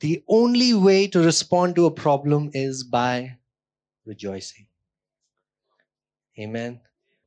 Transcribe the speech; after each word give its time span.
The 0.00 0.22
only 0.28 0.74
way 0.74 1.08
to 1.08 1.18
respond 1.20 1.74
to 1.76 1.86
a 1.86 1.90
problem 1.90 2.50
is 2.54 2.84
by 2.84 3.36
rejoicing. 4.06 4.66
Amen. 6.38 6.80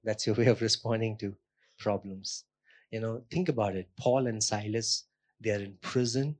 That's 0.03 0.25
your 0.25 0.35
way 0.35 0.45
of 0.45 0.61
responding 0.61 1.17
to 1.17 1.35
problems. 1.77 2.45
You 2.91 3.01
know, 3.01 3.23
think 3.29 3.49
about 3.49 3.75
it. 3.75 3.89
Paul 3.97 4.27
and 4.27 4.41
Silas, 4.41 5.03
they're 5.39 5.59
in 5.59 5.77
prison. 5.81 6.37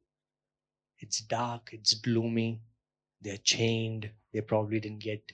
It's 0.99 1.19
dark, 1.21 1.69
it's 1.73 1.95
gloomy. 1.95 2.61
They're 3.21 3.37
chained. 3.37 4.09
They 4.33 4.41
probably 4.41 4.79
didn't 4.79 4.99
get 4.99 5.31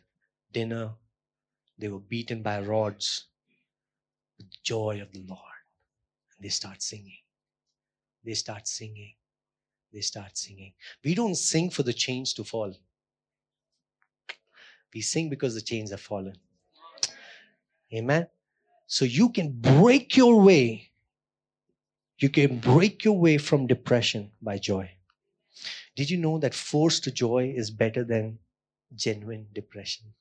dinner. 0.52 0.91
They 1.77 1.89
were 1.89 2.00
beaten 2.00 2.41
by 2.41 2.61
rods. 2.61 3.25
The 4.39 4.45
joy 4.64 5.00
of 5.02 5.11
the 5.11 5.23
Lord. 5.27 5.41
And 6.36 6.43
they 6.45 6.50
start 6.50 6.82
singing. 6.82 7.20
They 8.23 8.34
start 8.34 8.68
singing. 8.68 9.14
They 9.98 10.02
start 10.02 10.38
singing. 10.38 10.73
We 11.04 11.16
don't 11.16 11.34
sing 11.34 11.71
for 11.71 11.82
the 11.82 11.91
chains 11.91 12.32
to 12.36 12.43
fall. 12.43 12.71
We 14.93 15.01
sing 15.01 15.28
because 15.28 15.55
the 15.55 15.61
chains 15.61 15.89
have 15.89 16.01
fallen. 16.01 16.38
Amen. 17.92 18.28
So 18.86 19.05
you 19.05 19.29
can 19.29 19.54
break 19.54 20.15
your 20.15 20.39
way. 20.39 20.91
You 22.19 22.29
can 22.29 22.60
break 22.60 23.04
your 23.05 23.18
way 23.18 23.39
from 23.39 23.65
depression 23.65 24.33
by 24.39 24.60
joy. 24.60 24.91
Did 25.96 26.11
you 26.11 26.18
know 26.18 26.38
that 26.38 26.54
forced 26.54 27.11
joy 27.16 27.52
is 27.57 27.71
better 27.71 28.04
than 28.04 28.38
genuine 28.93 29.47
depression? 29.52 30.14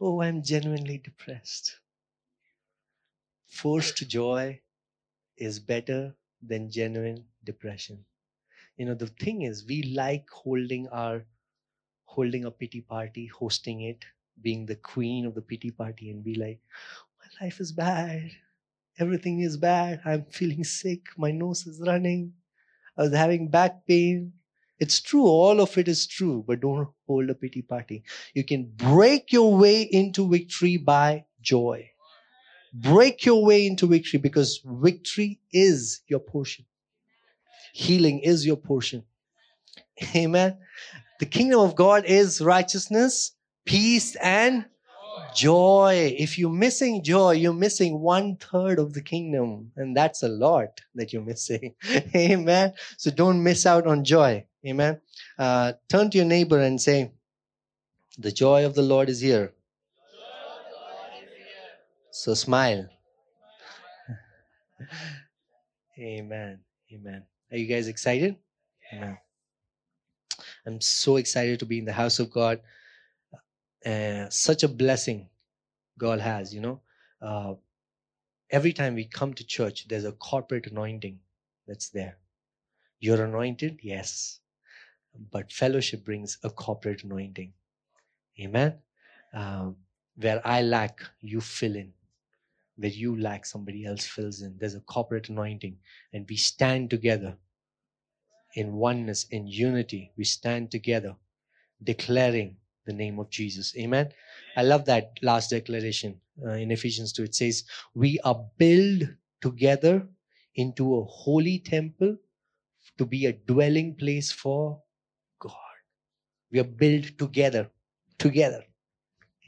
Oh, 0.00 0.22
I'm 0.22 0.40
genuinely 0.40 0.98
depressed. 0.98 1.80
Forced 3.48 4.06
joy 4.08 4.60
is 5.36 5.58
better 5.58 6.14
than 6.48 6.70
genuine 6.70 7.24
depression. 7.44 8.04
You 8.76 8.86
know, 8.86 8.94
the 8.94 9.08
thing 9.08 9.42
is, 9.42 9.66
we 9.66 9.82
like 9.82 10.28
holding 10.30 10.88
our 10.88 11.24
holding 12.04 12.44
a 12.44 12.50
pity 12.50 12.80
party, 12.80 13.26
hosting 13.26 13.82
it, 13.82 14.04
being 14.42 14.66
the 14.66 14.76
queen 14.76 15.26
of 15.26 15.34
the 15.34 15.42
pity 15.42 15.70
party, 15.70 16.10
and 16.10 16.24
be 16.24 16.34
like, 16.34 16.60
my 17.20 17.46
life 17.46 17.60
is 17.60 17.72
bad. 17.72 18.30
Everything 18.98 19.40
is 19.40 19.56
bad. 19.56 20.00
I'm 20.04 20.24
feeling 20.26 20.64
sick. 20.64 21.06
My 21.16 21.30
nose 21.30 21.66
is 21.66 21.80
running. 21.86 22.34
I 22.98 23.02
was 23.04 23.14
having 23.14 23.48
back 23.50 23.86
pain. 23.86 24.34
It's 24.78 25.00
true. 25.00 25.26
All 25.26 25.60
of 25.60 25.78
it 25.78 25.88
is 25.88 26.06
true, 26.06 26.44
but 26.46 26.60
don't 26.60 26.88
hold 27.06 27.30
a 27.30 27.34
pity 27.34 27.62
party. 27.62 28.04
You 28.34 28.44
can 28.44 28.72
break 28.76 29.32
your 29.32 29.56
way 29.56 29.82
into 29.82 30.28
victory 30.28 30.76
by 30.76 31.26
joy. 31.40 31.90
Break 32.78 33.24
your 33.24 33.42
way 33.42 33.66
into 33.66 33.86
victory 33.86 34.18
because 34.18 34.60
victory 34.64 35.40
is 35.50 36.02
your 36.08 36.20
portion. 36.20 36.66
Healing 37.72 38.20
is 38.20 38.44
your 38.44 38.56
portion. 38.56 39.04
Amen. 40.14 40.58
The 41.18 41.26
kingdom 41.26 41.60
of 41.60 41.74
God 41.74 42.04
is 42.04 42.42
righteousness, 42.42 43.32
peace, 43.64 44.14
and 44.16 44.66
joy. 45.34 46.14
If 46.18 46.38
you're 46.38 46.50
missing 46.50 47.02
joy, 47.02 47.32
you're 47.32 47.54
missing 47.54 48.00
one 48.00 48.36
third 48.36 48.78
of 48.78 48.92
the 48.92 49.00
kingdom. 49.00 49.72
And 49.76 49.96
that's 49.96 50.22
a 50.22 50.28
lot 50.28 50.82
that 50.96 51.14
you're 51.14 51.22
missing. 51.22 51.74
Amen. 52.14 52.74
So 52.98 53.10
don't 53.10 53.42
miss 53.42 53.64
out 53.64 53.86
on 53.86 54.04
joy. 54.04 54.44
Amen. 54.66 55.00
Uh, 55.38 55.72
turn 55.88 56.10
to 56.10 56.18
your 56.18 56.26
neighbor 56.26 56.60
and 56.60 56.78
say, 56.78 57.12
The 58.18 58.32
joy 58.32 58.66
of 58.66 58.74
the 58.74 58.82
Lord 58.82 59.08
is 59.08 59.20
here. 59.20 59.54
So 62.16 62.32
smile. 62.32 62.88
Amen. 65.98 66.60
Amen. 66.90 67.22
Are 67.52 67.58
you 67.58 67.66
guys 67.66 67.88
excited? 67.88 68.36
Amen. 68.90 69.18
I'm 70.66 70.80
so 70.80 71.16
excited 71.16 71.58
to 71.60 71.66
be 71.66 71.78
in 71.78 71.84
the 71.84 71.92
house 71.92 72.18
of 72.18 72.30
God. 72.30 72.60
Uh, 73.84 74.30
such 74.30 74.62
a 74.62 74.68
blessing 74.68 75.28
God 75.98 76.20
has, 76.20 76.54
you 76.54 76.62
know. 76.62 76.80
Uh, 77.20 77.54
every 78.50 78.72
time 78.72 78.94
we 78.94 79.04
come 79.04 79.34
to 79.34 79.44
church, 79.44 79.86
there's 79.86 80.06
a 80.06 80.12
corporate 80.12 80.68
anointing 80.68 81.18
that's 81.68 81.90
there. 81.90 82.16
You're 82.98 83.24
anointed, 83.24 83.80
yes, 83.82 84.40
but 85.30 85.52
fellowship 85.52 86.02
brings 86.02 86.38
a 86.42 86.48
corporate 86.48 87.04
anointing. 87.04 87.52
Amen. 88.40 88.78
Um, 89.34 89.76
where 90.16 90.40
I 90.46 90.62
lack, 90.62 91.02
you 91.20 91.42
fill 91.42 91.76
in. 91.76 91.92
Where 92.76 92.90
you 92.90 93.20
lack, 93.20 93.46
somebody 93.46 93.86
else 93.86 94.06
fills 94.06 94.42
in. 94.42 94.56
There's 94.58 94.74
a 94.74 94.80
corporate 94.80 95.28
anointing, 95.30 95.78
and 96.12 96.26
we 96.28 96.36
stand 96.36 96.90
together 96.90 97.36
in 98.54 98.74
oneness, 98.74 99.26
in 99.30 99.46
unity. 99.46 100.12
We 100.16 100.24
stand 100.24 100.70
together, 100.70 101.16
declaring 101.82 102.56
the 102.86 102.92
name 102.92 103.18
of 103.18 103.30
Jesus. 103.30 103.74
Amen. 103.78 104.10
I 104.56 104.62
love 104.62 104.86
that 104.86 105.12
last 105.22 105.50
declaration 105.50 106.20
uh, 106.44 106.52
in 106.52 106.70
Ephesians 106.70 107.12
2. 107.14 107.24
It 107.24 107.34
says, 107.34 107.64
We 107.94 108.20
are 108.24 108.44
built 108.58 109.04
together 109.42 110.06
into 110.56 110.96
a 110.98 111.04
holy 111.04 111.58
temple 111.60 112.16
to 112.98 113.06
be 113.06 113.26
a 113.26 113.32
dwelling 113.34 113.96
place 113.96 114.32
for 114.32 114.82
God. 115.40 115.54
We 116.52 116.60
are 116.60 116.64
built 116.64 117.18
together, 117.18 117.70
together. 118.18 118.64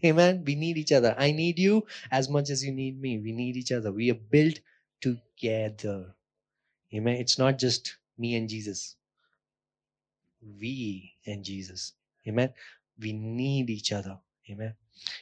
Amen. 0.04 0.44
We 0.46 0.54
need 0.54 0.78
each 0.78 0.92
other. 0.92 1.14
I 1.18 1.32
need 1.32 1.58
you 1.58 1.86
as 2.10 2.28
much 2.28 2.50
as 2.50 2.64
you 2.64 2.72
need 2.72 3.00
me. 3.00 3.18
We 3.18 3.32
need 3.32 3.56
each 3.56 3.72
other. 3.72 3.92
We 3.92 4.10
are 4.10 4.14
built 4.14 4.60
together. 5.00 6.14
Amen. 6.94 7.16
It's 7.16 7.38
not 7.38 7.58
just 7.58 7.96
me 8.18 8.36
and 8.36 8.48
Jesus. 8.48 8.96
We 10.60 11.14
and 11.26 11.44
Jesus. 11.44 11.94
Amen. 12.26 12.52
We 13.00 13.12
need 13.12 13.70
each 13.70 13.92
other. 13.92 14.18
Amen. 14.50 14.74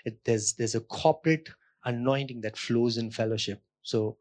It, 0.04 0.24
there's 0.24 0.54
there's 0.54 0.74
a 0.74 0.80
corporate 0.80 1.48
anointing 1.84 2.42
that 2.42 2.56
flows 2.56 2.98
in 2.98 3.10
fellowship. 3.10 3.62
So 3.82 4.18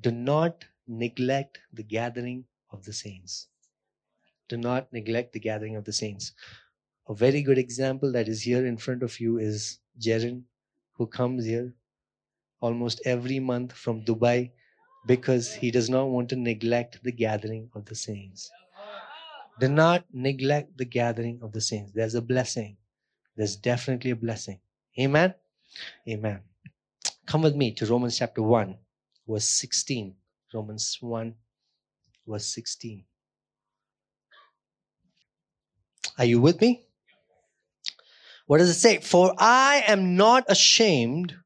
do 0.00 0.10
not 0.10 0.64
neglect 0.88 1.60
the 1.72 1.82
gathering 1.82 2.44
of 2.70 2.84
the 2.84 2.92
saints. 2.92 3.48
Do 4.48 4.56
not 4.56 4.92
neglect 4.92 5.32
the 5.32 5.40
gathering 5.40 5.76
of 5.76 5.84
the 5.84 5.92
saints. 5.92 6.32
A 7.08 7.14
very 7.14 7.42
good 7.42 7.58
example 7.58 8.12
that 8.12 8.28
is 8.28 8.42
here 8.42 8.66
in 8.66 8.76
front 8.76 9.02
of 9.02 9.18
you 9.18 9.38
is 9.38 9.80
Jaren, 9.98 10.44
who 10.92 11.06
comes 11.06 11.44
here 11.44 11.74
almost 12.60 13.00
every 13.04 13.40
month 13.40 13.72
from 13.72 14.04
Dubai 14.04 14.50
because 15.06 15.54
he 15.54 15.70
does 15.70 15.88
not 15.88 16.08
want 16.08 16.28
to 16.28 16.36
neglect 16.36 17.02
the 17.02 17.12
gathering 17.12 17.70
of 17.74 17.84
the 17.86 17.94
saints. 17.94 18.50
Do 19.58 19.68
not 19.68 20.04
neglect 20.12 20.76
the 20.76 20.84
gathering 20.84 21.40
of 21.42 21.52
the 21.52 21.60
saints. 21.60 21.92
There's 21.92 22.14
a 22.14 22.22
blessing. 22.22 22.76
There's 23.36 23.56
definitely 23.56 24.10
a 24.12 24.16
blessing. 24.16 24.60
Amen. 24.98 25.34
Amen. 26.08 26.40
Come 27.26 27.42
with 27.42 27.56
me 27.56 27.72
to 27.74 27.86
Romans 27.86 28.18
chapter 28.18 28.42
1, 28.42 28.76
verse 29.28 29.48
16. 29.48 30.14
Romans 30.52 30.98
1, 31.00 31.34
verse 32.26 32.46
16. 32.46 33.04
Are 36.18 36.24
you 36.24 36.40
with 36.40 36.60
me? 36.60 36.86
What 38.50 38.58
does 38.58 38.70
it 38.70 38.80
say? 38.80 38.98
For 38.98 39.32
I 39.38 39.84
am 39.86 40.16
not 40.16 40.44
ashamed 40.48 41.36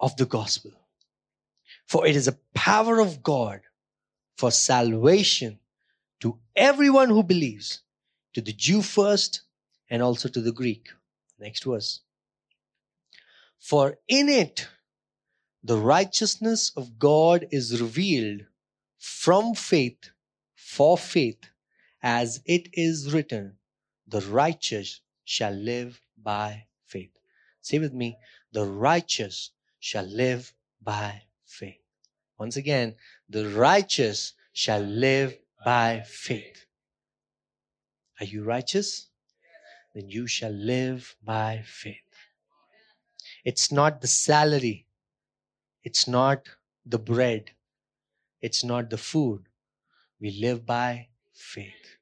of 0.00 0.16
the 0.16 0.24
gospel, 0.24 0.70
for 1.84 2.06
it 2.06 2.16
is 2.16 2.28
a 2.28 2.38
power 2.54 2.98
of 2.98 3.22
God 3.22 3.60
for 4.38 4.50
salvation 4.50 5.58
to 6.20 6.38
everyone 6.56 7.10
who 7.10 7.22
believes, 7.22 7.82
to 8.32 8.40
the 8.40 8.54
Jew 8.54 8.80
first 8.80 9.42
and 9.90 10.02
also 10.02 10.30
to 10.30 10.40
the 10.40 10.50
Greek. 10.50 10.88
Next 11.38 11.64
verse. 11.64 12.00
For 13.58 13.98
in 14.08 14.30
it 14.30 14.66
the 15.62 15.76
righteousness 15.76 16.72
of 16.74 16.98
God 16.98 17.48
is 17.50 17.82
revealed 17.82 18.46
from 18.98 19.54
faith 19.54 20.08
for 20.54 20.96
faith, 20.96 21.50
as 22.02 22.40
it 22.46 22.70
is 22.72 23.12
written, 23.12 23.58
the 24.08 24.22
righteous 24.22 25.02
shall 25.26 25.52
live 25.52 26.00
by 26.22 26.66
faith. 26.86 27.10
Say 27.60 27.78
with 27.78 27.92
me, 27.92 28.16
the 28.52 28.66
righteous 28.66 29.50
shall 29.78 30.04
live 30.04 30.52
by 30.82 31.22
faith. 31.44 31.80
Once 32.38 32.56
again, 32.56 32.94
the 33.28 33.48
righteous 33.50 34.34
shall 34.52 34.80
live 34.80 35.36
by 35.64 36.02
faith. 36.06 36.66
Are 38.18 38.26
you 38.26 38.44
righteous? 38.44 39.08
Then 39.94 40.08
you 40.08 40.26
shall 40.26 40.52
live 40.52 41.16
by 41.22 41.62
faith. 41.66 41.96
It's 43.44 43.72
not 43.72 44.00
the 44.00 44.06
salary. 44.06 44.86
It's 45.82 46.06
not 46.06 46.48
the 46.84 46.98
bread. 46.98 47.52
It's 48.40 48.64
not 48.64 48.90
the 48.90 48.98
food. 48.98 49.46
We 50.20 50.30
live 50.32 50.66
by 50.66 51.08
faith. 51.32 51.96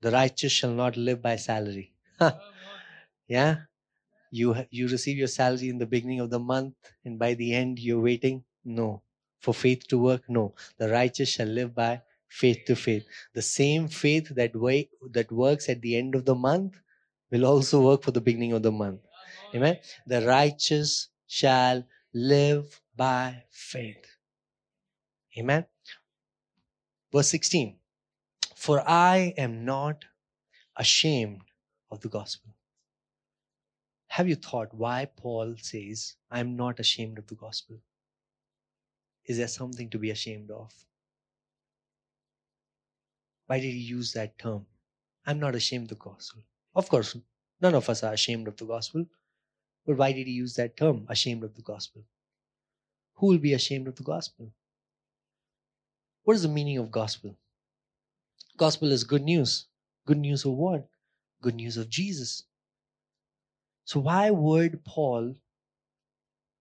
The 0.00 0.10
righteous 0.10 0.52
shall 0.52 0.72
not 0.72 0.96
live 0.96 1.20
by 1.20 1.36
salary. 1.36 1.92
yeah? 3.30 3.56
You, 4.32 4.56
you 4.70 4.88
receive 4.88 5.16
your 5.16 5.28
salary 5.28 5.68
in 5.68 5.78
the 5.78 5.86
beginning 5.86 6.20
of 6.20 6.30
the 6.30 6.38
month 6.40 6.74
and 7.04 7.18
by 7.18 7.34
the 7.34 7.54
end 7.54 7.78
you're 7.78 8.02
waiting? 8.02 8.42
No. 8.64 9.02
For 9.40 9.54
faith 9.54 9.86
to 9.88 9.98
work? 9.98 10.22
No. 10.28 10.54
The 10.78 10.90
righteous 10.90 11.28
shall 11.30 11.46
live 11.46 11.74
by 11.74 12.02
faith 12.28 12.64
to 12.66 12.74
faith. 12.74 13.06
The 13.32 13.42
same 13.42 13.86
faith 13.86 14.34
that 14.34 14.54
way 14.56 14.90
that 15.12 15.30
works 15.30 15.68
at 15.68 15.80
the 15.80 15.96
end 15.96 16.16
of 16.16 16.24
the 16.24 16.34
month 16.34 16.80
will 17.30 17.46
also 17.46 17.80
work 17.80 18.02
for 18.02 18.10
the 18.10 18.20
beginning 18.20 18.52
of 18.52 18.62
the 18.62 18.72
month. 18.72 19.00
Amen. 19.54 19.78
The 20.06 20.26
righteous 20.26 21.08
shall 21.28 21.84
live 22.12 22.80
by 22.96 23.44
faith. 23.50 24.04
Amen. 25.38 25.66
Verse 27.12 27.28
16. 27.28 27.76
For 28.56 28.82
I 28.88 29.34
am 29.38 29.64
not 29.64 30.04
ashamed 30.76 31.42
of 31.90 32.00
the 32.00 32.08
gospel. 32.08 32.54
Have 34.14 34.28
you 34.28 34.34
thought 34.34 34.74
why 34.74 35.04
Paul 35.04 35.54
says, 35.62 36.16
I'm 36.32 36.56
not 36.56 36.80
ashamed 36.80 37.16
of 37.18 37.28
the 37.28 37.36
gospel? 37.36 37.76
Is 39.24 39.38
there 39.38 39.46
something 39.46 39.88
to 39.90 39.98
be 40.00 40.10
ashamed 40.10 40.50
of? 40.50 40.74
Why 43.46 43.60
did 43.60 43.70
he 43.70 43.78
use 43.78 44.12
that 44.14 44.36
term? 44.36 44.66
I'm 45.24 45.38
not 45.38 45.54
ashamed 45.54 45.92
of 45.92 45.98
the 46.00 46.04
gospel. 46.04 46.42
Of 46.74 46.88
course, 46.88 47.16
none 47.60 47.76
of 47.76 47.88
us 47.88 48.02
are 48.02 48.12
ashamed 48.12 48.48
of 48.48 48.56
the 48.56 48.64
gospel. 48.64 49.06
But 49.86 49.96
why 49.96 50.10
did 50.10 50.26
he 50.26 50.32
use 50.32 50.54
that 50.54 50.76
term, 50.76 51.06
ashamed 51.08 51.44
of 51.44 51.54
the 51.54 51.62
gospel? 51.62 52.02
Who 53.14 53.28
will 53.28 53.38
be 53.38 53.54
ashamed 53.54 53.86
of 53.86 53.94
the 53.94 54.02
gospel? 54.02 54.50
What 56.24 56.34
is 56.34 56.42
the 56.42 56.48
meaning 56.48 56.78
of 56.78 56.90
gospel? 56.90 57.36
Gospel 58.56 58.90
is 58.90 59.04
good 59.04 59.22
news. 59.22 59.66
Good 60.04 60.18
news 60.18 60.44
of 60.44 60.54
what? 60.54 60.88
Good 61.40 61.54
news 61.54 61.76
of 61.76 61.88
Jesus. 61.88 62.42
So 63.90 63.98
why 63.98 64.30
would 64.30 64.84
Paul 64.84 65.34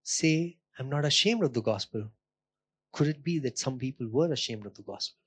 say, 0.02 0.58
I'm 0.80 0.90
not 0.90 1.06
ashamed 1.06 1.44
of 1.44 1.54
the 1.54 1.62
gospel? 1.62 2.10
Could 2.92 3.06
it 3.06 3.24
be 3.24 3.38
that 3.38 3.60
some 3.60 3.78
people 3.78 4.08
were 4.08 4.34
ashamed 4.34 4.66
of 4.66 4.74
the 4.74 4.82
gospel? 4.82 5.20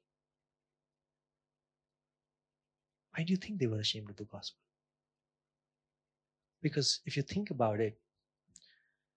Why 3.15 3.23
do 3.23 3.31
you 3.31 3.37
think 3.37 3.61
they 3.61 3.69
were 3.69 3.79
ashamed 3.79 4.11
of 4.11 4.17
the 4.17 4.25
gospel? 4.25 4.59
Because 6.61 6.99
if 7.07 7.17
you 7.17 7.23
think 7.23 7.51
about 7.51 7.79
it, 7.79 7.97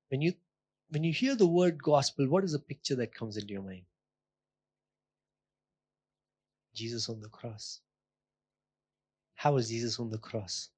when 0.09 0.21
you 0.21 0.33
when 0.89 1.03
you 1.03 1.11
hear 1.11 1.35
the 1.35 1.47
word 1.47 1.81
gospel, 1.81 2.27
what 2.27 2.43
is 2.43 2.51
the 2.51 2.59
picture 2.59 2.97
that 2.97 3.15
comes 3.15 3.35
into 3.35 3.53
your 3.53 3.63
mind? 3.63 3.85
Jesus 6.75 7.09
on 7.09 7.19
the 7.19 7.29
cross. 7.29 7.79
How 9.33 9.53
was 9.53 9.69
Jesus 9.69 9.99
on 9.99 10.11
the 10.11 10.19
cross? 10.19 10.69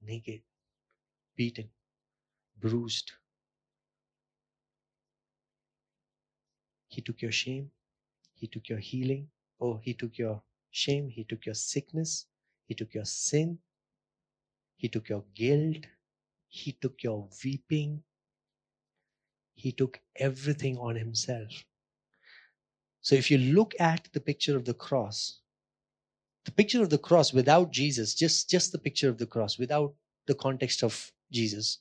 Naked, 0.00 0.42
beaten, 1.40 1.70
bruised. 2.60 3.12
He 6.88 7.00
took 7.00 7.22
your 7.22 7.32
shame, 7.32 7.70
He 8.34 8.46
took 8.46 8.68
your 8.68 8.78
healing, 8.78 9.28
oh, 9.58 9.80
He 9.82 9.94
took 9.94 10.18
your 10.18 10.42
shame, 10.70 11.08
He 11.08 11.24
took 11.24 11.46
your 11.46 11.54
sickness, 11.54 12.26
He 12.66 12.74
took 12.74 12.92
your 12.92 13.06
sin, 13.06 13.58
He 14.76 14.88
took 14.88 15.08
your 15.08 15.24
guilt, 15.34 15.86
He 16.48 16.72
took 16.72 17.02
your 17.02 17.26
weeping, 17.42 18.02
He 19.54 19.72
took 19.72 19.98
everything 20.16 20.76
on 20.76 20.94
Himself. 20.94 21.64
So 23.00 23.14
if 23.14 23.30
you 23.30 23.38
look 23.38 23.72
at 23.80 24.10
the 24.12 24.20
picture 24.20 24.58
of 24.58 24.66
the 24.66 24.74
cross, 24.74 25.40
the 26.44 26.52
picture 26.52 26.82
of 26.82 26.90
the 26.90 26.98
cross 26.98 27.32
without 27.32 27.72
Jesus, 27.72 28.14
just, 28.14 28.50
just 28.50 28.72
the 28.72 28.84
picture 28.86 29.08
of 29.08 29.16
the 29.16 29.30
cross 29.34 29.58
without 29.58 29.94
the 30.26 30.34
context 30.34 30.82
of 30.82 31.10
Jesus, 31.30 31.78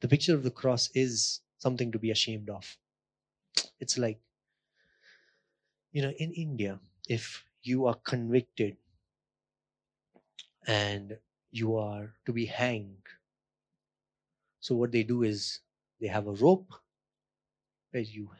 the 0.00 0.08
picture 0.08 0.34
of 0.34 0.42
the 0.42 0.50
cross 0.50 0.90
is 0.94 1.40
something 1.58 1.92
to 1.92 1.98
be 1.98 2.10
ashamed 2.10 2.50
of. 2.50 2.76
It's 3.80 3.98
like, 3.98 4.20
you 5.92 6.02
know, 6.02 6.12
in 6.18 6.32
India, 6.32 6.78
if 7.08 7.44
you 7.62 7.86
are 7.86 7.96
convicted 8.04 8.76
and 10.66 11.18
you 11.50 11.76
are 11.76 12.12
to 12.26 12.32
be 12.32 12.46
hanged. 12.46 13.06
So 14.60 14.74
what 14.74 14.92
they 14.92 15.02
do 15.02 15.22
is 15.22 15.60
they 16.00 16.08
have 16.08 16.26
a 16.26 16.32
rope 16.32 16.72
where 17.90 18.02
you 18.02 18.30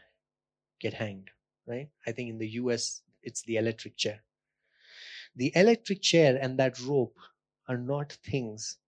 get 0.81 0.95
hanged, 0.95 1.31
right? 1.67 1.89
I 2.07 2.13
think 2.13 2.31
in 2.31 2.39
the 2.39 2.49
US 2.61 3.03
it's 3.23 3.43
the 3.43 3.57
electric 3.57 3.97
chair. 3.97 4.21
The 5.35 5.53
electric 5.55 6.03
chair 6.03 6.39
and 6.41 6.59
that 6.59 6.81
rope 6.81 7.19
are 7.69 7.79
not 7.79 8.13
things 8.13 8.79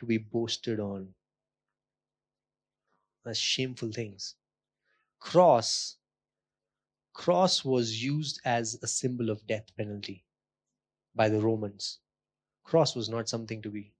to 0.00 0.06
be 0.06 0.18
boasted 0.18 0.80
on 0.80 1.08
as 3.26 3.38
shameful 3.38 3.90
things. 3.92 4.34
Cross 5.20 5.96
cross 7.14 7.64
was 7.64 8.02
used 8.02 8.40
as 8.44 8.78
a 8.82 8.86
symbol 8.86 9.30
of 9.30 9.46
death 9.46 9.66
penalty 9.76 10.24
by 11.14 11.28
the 11.28 11.40
Romans. 11.40 12.00
Cross 12.64 12.96
was 12.96 13.08
not 13.08 13.28
something 13.28 13.62
to 13.62 13.70
be 13.70 13.92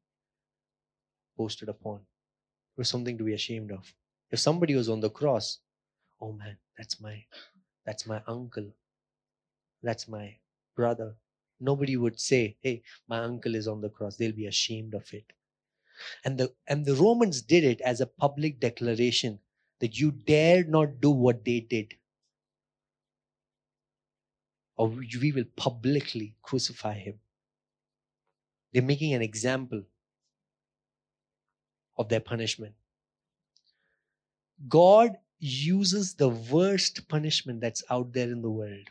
boasted 1.36 1.68
upon. 1.68 1.96
It 1.96 2.78
was 2.78 2.88
something 2.88 3.16
to 3.18 3.24
be 3.24 3.34
ashamed 3.34 3.70
of. 3.70 3.94
If 4.30 4.40
somebody 4.40 4.74
was 4.74 4.88
on 4.88 5.00
the 5.00 5.10
cross, 5.10 5.60
oh 6.20 6.32
man, 6.32 6.58
that's 6.76 7.00
my 7.00 7.24
that's 7.86 8.06
my 8.06 8.22
uncle. 8.26 8.72
That's 9.82 10.08
my 10.08 10.36
brother. 10.74 11.14
Nobody 11.60 11.96
would 11.96 12.18
say, 12.18 12.56
hey, 12.62 12.82
my 13.08 13.20
uncle 13.20 13.54
is 13.54 13.68
on 13.68 13.80
the 13.80 13.90
cross. 13.90 14.16
They'll 14.16 14.32
be 14.32 14.46
ashamed 14.46 14.94
of 14.94 15.12
it. 15.14 15.32
And 16.24 16.38
the 16.38 16.52
and 16.66 16.84
the 16.84 16.94
Romans 16.94 17.42
did 17.42 17.64
it 17.64 17.80
as 17.80 18.00
a 18.00 18.06
public 18.06 18.60
declaration 18.60 19.40
that 19.80 19.98
you 19.98 20.12
dare 20.12 20.64
not 20.64 21.00
do 21.00 21.10
what 21.10 21.44
they 21.44 21.60
did 21.60 21.94
or 24.76 24.88
we 24.88 25.32
will 25.32 25.44
publicly 25.56 26.34
crucify 26.42 26.94
him. 26.94 27.20
They're 28.72 28.82
making 28.82 29.14
an 29.14 29.22
example 29.22 29.82
of 31.96 32.08
their 32.08 32.20
punishment. 32.20 32.74
God 34.68 35.16
uses 35.38 36.14
the 36.14 36.28
worst 36.28 37.08
punishment 37.08 37.60
that's 37.60 37.84
out 37.90 38.12
there 38.12 38.30
in 38.30 38.42
the 38.42 38.50
world, 38.50 38.90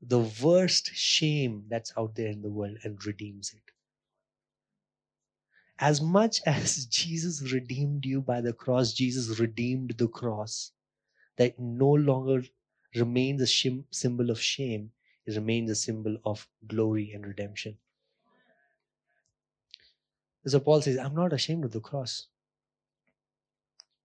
the 0.00 0.20
worst 0.42 0.90
shame 0.94 1.64
that's 1.68 1.92
out 1.96 2.14
there 2.14 2.28
in 2.28 2.42
the 2.42 2.50
world, 2.50 2.78
and 2.84 3.04
redeems 3.04 3.52
it. 3.54 3.72
As 5.82 6.00
much 6.00 6.40
as 6.46 6.86
Jesus 6.86 7.52
redeemed 7.52 8.06
you 8.06 8.20
by 8.20 8.40
the 8.40 8.52
cross, 8.52 8.92
Jesus 8.92 9.40
redeemed 9.40 9.94
the 9.98 10.06
cross 10.06 10.70
that 11.36 11.58
no 11.58 11.90
longer 11.90 12.44
remains 12.94 13.42
a 13.42 13.46
shim- 13.46 13.84
symbol 13.90 14.30
of 14.30 14.40
shame, 14.40 14.92
it 15.26 15.34
remains 15.34 15.70
a 15.70 15.74
symbol 15.74 16.18
of 16.24 16.46
glory 16.68 17.10
and 17.12 17.26
redemption. 17.26 17.76
So 20.46 20.60
Paul 20.60 20.82
says, 20.82 20.98
I'm 20.98 21.16
not 21.16 21.32
ashamed 21.32 21.64
of 21.64 21.72
the 21.72 21.80
cross. 21.80 22.28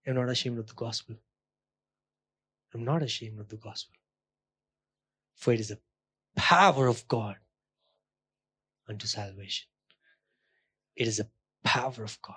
I'm 0.08 0.16
not 0.16 0.30
ashamed 0.30 0.58
of 0.58 0.68
the 0.68 0.74
gospel. 0.74 1.16
I'm 2.74 2.86
not 2.86 3.04
ashamed 3.04 3.40
of 3.40 3.50
the 3.50 3.58
gospel. 3.58 3.96
For 5.36 5.54
it 5.54 5.60
is 5.60 5.68
the 5.68 5.80
power 6.36 6.88
of 6.88 7.08
God 7.08 7.36
unto 8.90 9.06
salvation. 9.06 9.68
It 10.96 11.08
is 11.08 11.18
the 11.18 11.28
power 11.68 12.04
of 12.04 12.18
God. 12.22 12.36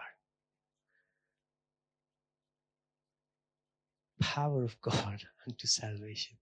Power 4.20 4.64
of 4.64 4.80
God 4.82 5.22
unto 5.46 5.66
salvation. 5.66 6.36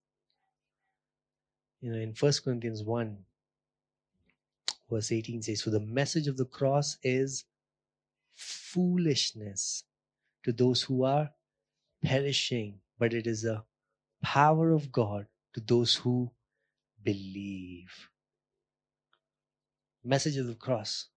You 1.81 1.93
know, 1.93 1.99
in 1.99 2.15
1 2.19 2.33
Corinthians 2.45 2.83
1, 2.83 3.17
verse 4.91 5.13
18 5.13 5.43
says, 5.43 5.63
For 5.63 5.71
the 5.71 5.81
message 5.81 6.27
of 6.27 6.37
the 6.37 6.47
cross 6.47 6.97
is 7.03 7.45
foolishness 8.35 9.85
to 10.45 10.53
those 10.53 10.83
who 10.83 11.05
are 11.05 11.31
perishing, 12.03 12.81
but 12.99 13.13
it 13.13 13.27
is 13.27 13.45
a 13.45 13.65
power 14.23 14.73
of 14.73 14.91
God 14.91 15.27
to 15.55 15.61
those 15.61 15.95
who 15.95 16.31
believe. 17.05 18.09
Message 20.03 20.37
of 20.37 20.47
the 20.47 20.55
cross. 20.55 21.09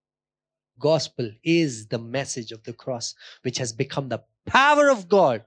Gospel 0.80 1.32
is 1.44 1.88
the 1.88 2.00
message 2.00 2.52
of 2.52 2.64
the 2.64 2.74
cross, 2.74 3.16
which 3.44 3.58
has 3.58 3.72
become 3.72 4.10
the 4.10 4.24
power 4.46 4.90
of 4.90 5.08
God 5.08 5.44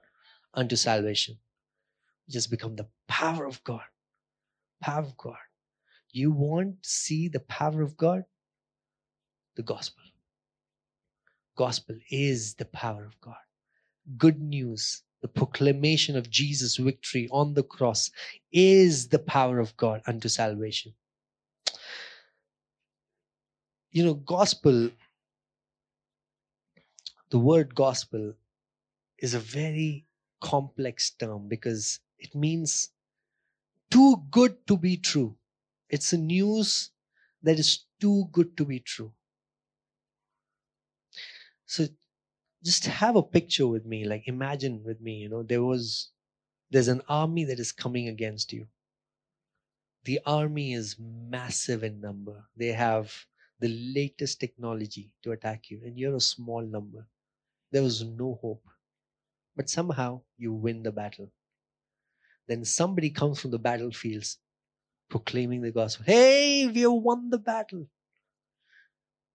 unto 0.53 0.75
salvation, 0.75 1.37
which 2.25 2.35
has 2.35 2.47
become 2.47 2.75
the 2.75 2.87
power 3.07 3.45
of 3.45 3.63
God 3.63 3.83
power 4.85 5.01
of 5.01 5.17
God. 5.17 5.37
You 6.11 6.31
want 6.31 6.83
to 6.83 6.89
see 6.89 7.27
the 7.27 7.39
power 7.39 7.81
of 7.81 7.97
God? 7.97 8.23
The 9.55 9.63
gospel. 9.63 10.03
Gospel 11.57 11.97
is 12.09 12.53
the 12.55 12.65
power 12.65 13.05
of 13.05 13.19
God. 13.21 13.45
Good 14.17 14.39
news, 14.39 15.01
the 15.21 15.27
proclamation 15.27 16.15
of 16.15 16.29
Jesus' 16.29 16.77
victory 16.77 17.27
on 17.31 17.53
the 17.53 17.63
cross 17.63 18.11
is 18.51 19.07
the 19.07 19.19
power 19.19 19.59
of 19.59 19.75
God 19.77 20.01
unto 20.05 20.29
salvation. 20.29 20.93
You 23.91 24.03
know, 24.03 24.13
gospel, 24.13 24.91
the 27.29 27.39
word 27.39 27.75
gospel 27.75 28.33
is 29.19 29.33
a 29.33 29.39
very 29.39 30.07
complex 30.41 31.11
term 31.11 31.47
because 31.49 31.99
it 32.19 32.35
means 32.35 32.91
too 33.89 34.17
good 34.29 34.67
to 34.67 34.77
be 34.77 34.95
true. 34.95 35.35
It's 35.89 36.13
a 36.13 36.17
news 36.17 36.91
that 37.41 37.57
is 37.59 37.85
too 37.99 38.25
good 38.31 38.55
to 38.57 38.65
be 38.65 38.79
true. 38.79 39.13
So 41.67 41.87
just 42.63 42.85
have 42.85 43.15
a 43.15 43.23
picture 43.23 43.67
with 43.67 43.85
me, 43.85 44.05
like 44.05 44.27
imagine 44.27 44.83
with 44.83 45.01
me, 45.01 45.19
you 45.19 45.29
know, 45.29 45.43
there 45.43 45.63
was 45.63 46.11
there's 46.71 46.89
an 46.89 47.01
army 47.09 47.45
that 47.45 47.59
is 47.59 47.71
coming 47.73 48.07
against 48.09 48.53
you. 48.53 48.69
The 50.05 50.21
army 50.25 50.71
is 50.71 50.97
massive 50.97 51.83
in 51.83 51.99
number. 51.99 52.47
They 52.55 52.71
have 52.71 53.27
the 53.59 53.67
latest 53.67 54.39
technology 54.39 55.11
to 55.23 55.33
attack 55.33 55.69
you, 55.69 55.83
and 55.83 55.99
you're 55.99 56.15
a 56.15 56.21
small 56.21 56.61
number. 56.61 57.09
There 57.71 57.83
was 57.83 58.03
no 58.03 58.39
hope. 58.41 58.63
But 59.55 59.69
somehow 59.69 60.21
you 60.37 60.53
win 60.53 60.83
the 60.83 60.91
battle. 60.91 61.31
Then 62.47 62.65
somebody 62.65 63.09
comes 63.09 63.39
from 63.39 63.51
the 63.51 63.59
battlefields 63.59 64.37
proclaiming 65.09 65.61
the 65.61 65.71
gospel. 65.71 66.05
Hey, 66.05 66.67
we 66.67 66.81
have 66.81 66.91
won 66.93 67.29
the 67.29 67.37
battle. 67.37 67.87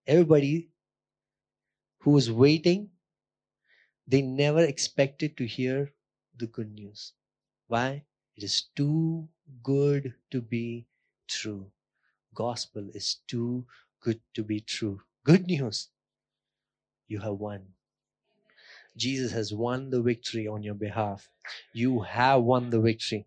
Everybody 0.07 0.69
who 2.01 2.11
was 2.11 2.31
waiting, 2.31 2.89
they 4.07 4.21
never 4.21 4.63
expected 4.63 5.37
to 5.37 5.47
hear 5.47 5.91
the 6.37 6.47
good 6.47 6.73
news. 6.73 7.13
Why? 7.67 8.03
It 8.35 8.43
is 8.43 8.63
too 8.75 9.27
good 9.63 10.13
to 10.31 10.41
be 10.41 10.87
true. 11.27 11.71
Gospel 12.33 12.89
is 12.93 13.17
too 13.27 13.65
good 13.99 14.21
to 14.33 14.43
be 14.43 14.61
true. 14.61 15.01
Good 15.23 15.47
news. 15.47 15.89
You 17.07 17.19
have 17.19 17.35
won. 17.35 17.67
Jesus 18.97 19.31
has 19.31 19.53
won 19.53 19.89
the 19.89 20.01
victory 20.01 20.47
on 20.47 20.63
your 20.63 20.73
behalf. 20.75 21.29
You 21.73 22.01
have 22.01 22.41
won 22.41 22.69
the 22.69 22.79
victory. 22.79 23.25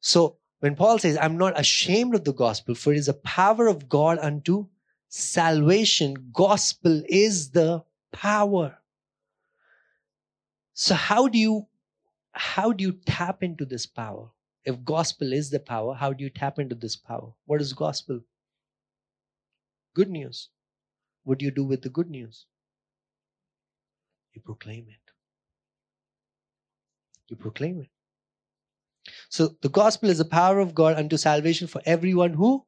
So 0.00 0.36
when 0.60 0.76
Paul 0.76 0.98
says, 0.98 1.18
I'm 1.20 1.36
not 1.36 1.58
ashamed 1.58 2.14
of 2.14 2.24
the 2.24 2.32
gospel, 2.32 2.74
for 2.74 2.92
it 2.92 2.98
is 2.98 3.08
a 3.08 3.14
power 3.14 3.66
of 3.66 3.88
God 3.88 4.18
unto 4.18 4.66
salvation. 5.08 6.30
Gospel 6.32 7.02
is 7.08 7.50
the 7.50 7.84
power. 8.12 8.78
So 10.74 10.94
how 10.94 11.28
do 11.28 11.38
you 11.38 11.66
how 12.32 12.70
do 12.72 12.84
you 12.84 12.92
tap 12.92 13.42
into 13.42 13.64
this 13.64 13.86
power? 13.86 14.28
If 14.64 14.84
gospel 14.84 15.32
is 15.32 15.48
the 15.48 15.60
power, 15.60 15.94
how 15.94 16.12
do 16.12 16.22
you 16.22 16.30
tap 16.30 16.58
into 16.58 16.74
this 16.74 16.96
power? 16.96 17.32
What 17.46 17.62
is 17.62 17.72
gospel? 17.72 18.20
Good 19.94 20.10
news. 20.10 20.50
What 21.24 21.38
do 21.38 21.44
you 21.46 21.50
do 21.50 21.64
with 21.64 21.82
the 21.82 21.88
good 21.88 22.10
news? 22.10 22.44
You 24.36 24.42
proclaim 24.42 24.86
it. 24.90 25.12
You 27.28 27.36
proclaim 27.36 27.80
it. 27.80 27.88
So 29.30 29.56
the 29.62 29.70
gospel 29.70 30.10
is 30.10 30.18
the 30.18 30.26
power 30.26 30.58
of 30.58 30.74
God 30.74 30.98
unto 30.98 31.16
salvation 31.16 31.68
for 31.68 31.80
everyone 31.86 32.34
who 32.34 32.66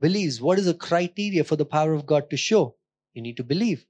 believes. 0.00 0.40
What 0.40 0.60
is 0.60 0.66
the 0.66 0.74
criteria 0.74 1.42
for 1.42 1.56
the 1.56 1.64
power 1.64 1.94
of 1.94 2.06
God 2.06 2.30
to 2.30 2.36
show? 2.36 2.76
You 3.12 3.22
need 3.22 3.36
to 3.38 3.42
believe. 3.42 3.84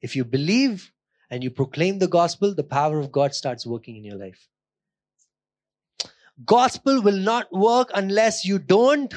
If 0.00 0.16
you 0.16 0.24
believe 0.24 0.90
and 1.30 1.44
you 1.44 1.50
proclaim 1.50 1.98
the 1.98 2.08
gospel, 2.08 2.54
the 2.54 2.64
power 2.64 2.98
of 2.98 3.12
God 3.12 3.34
starts 3.34 3.66
working 3.66 3.96
in 3.96 4.04
your 4.04 4.16
life. 4.16 4.48
Gospel 6.46 7.02
will 7.02 7.18
not 7.18 7.52
work 7.52 7.90
unless 7.94 8.46
you 8.46 8.58
don't, 8.58 9.12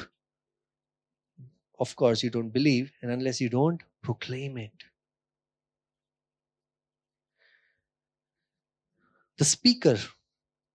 of 1.78 1.96
course, 1.96 2.22
you 2.22 2.28
don't 2.28 2.50
believe, 2.50 2.92
and 3.00 3.10
unless 3.10 3.40
you 3.40 3.48
don't 3.48 3.80
proclaim 4.02 4.58
it. 4.58 4.72
The 9.40 9.46
speaker, 9.46 9.98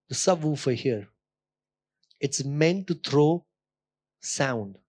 the 0.09 0.15
subwoofer 0.15 0.73
here, 0.73 1.07
it's 2.19 2.43
meant 2.43 2.87
to 2.87 2.95
throw 2.95 3.45
sound 4.21 4.79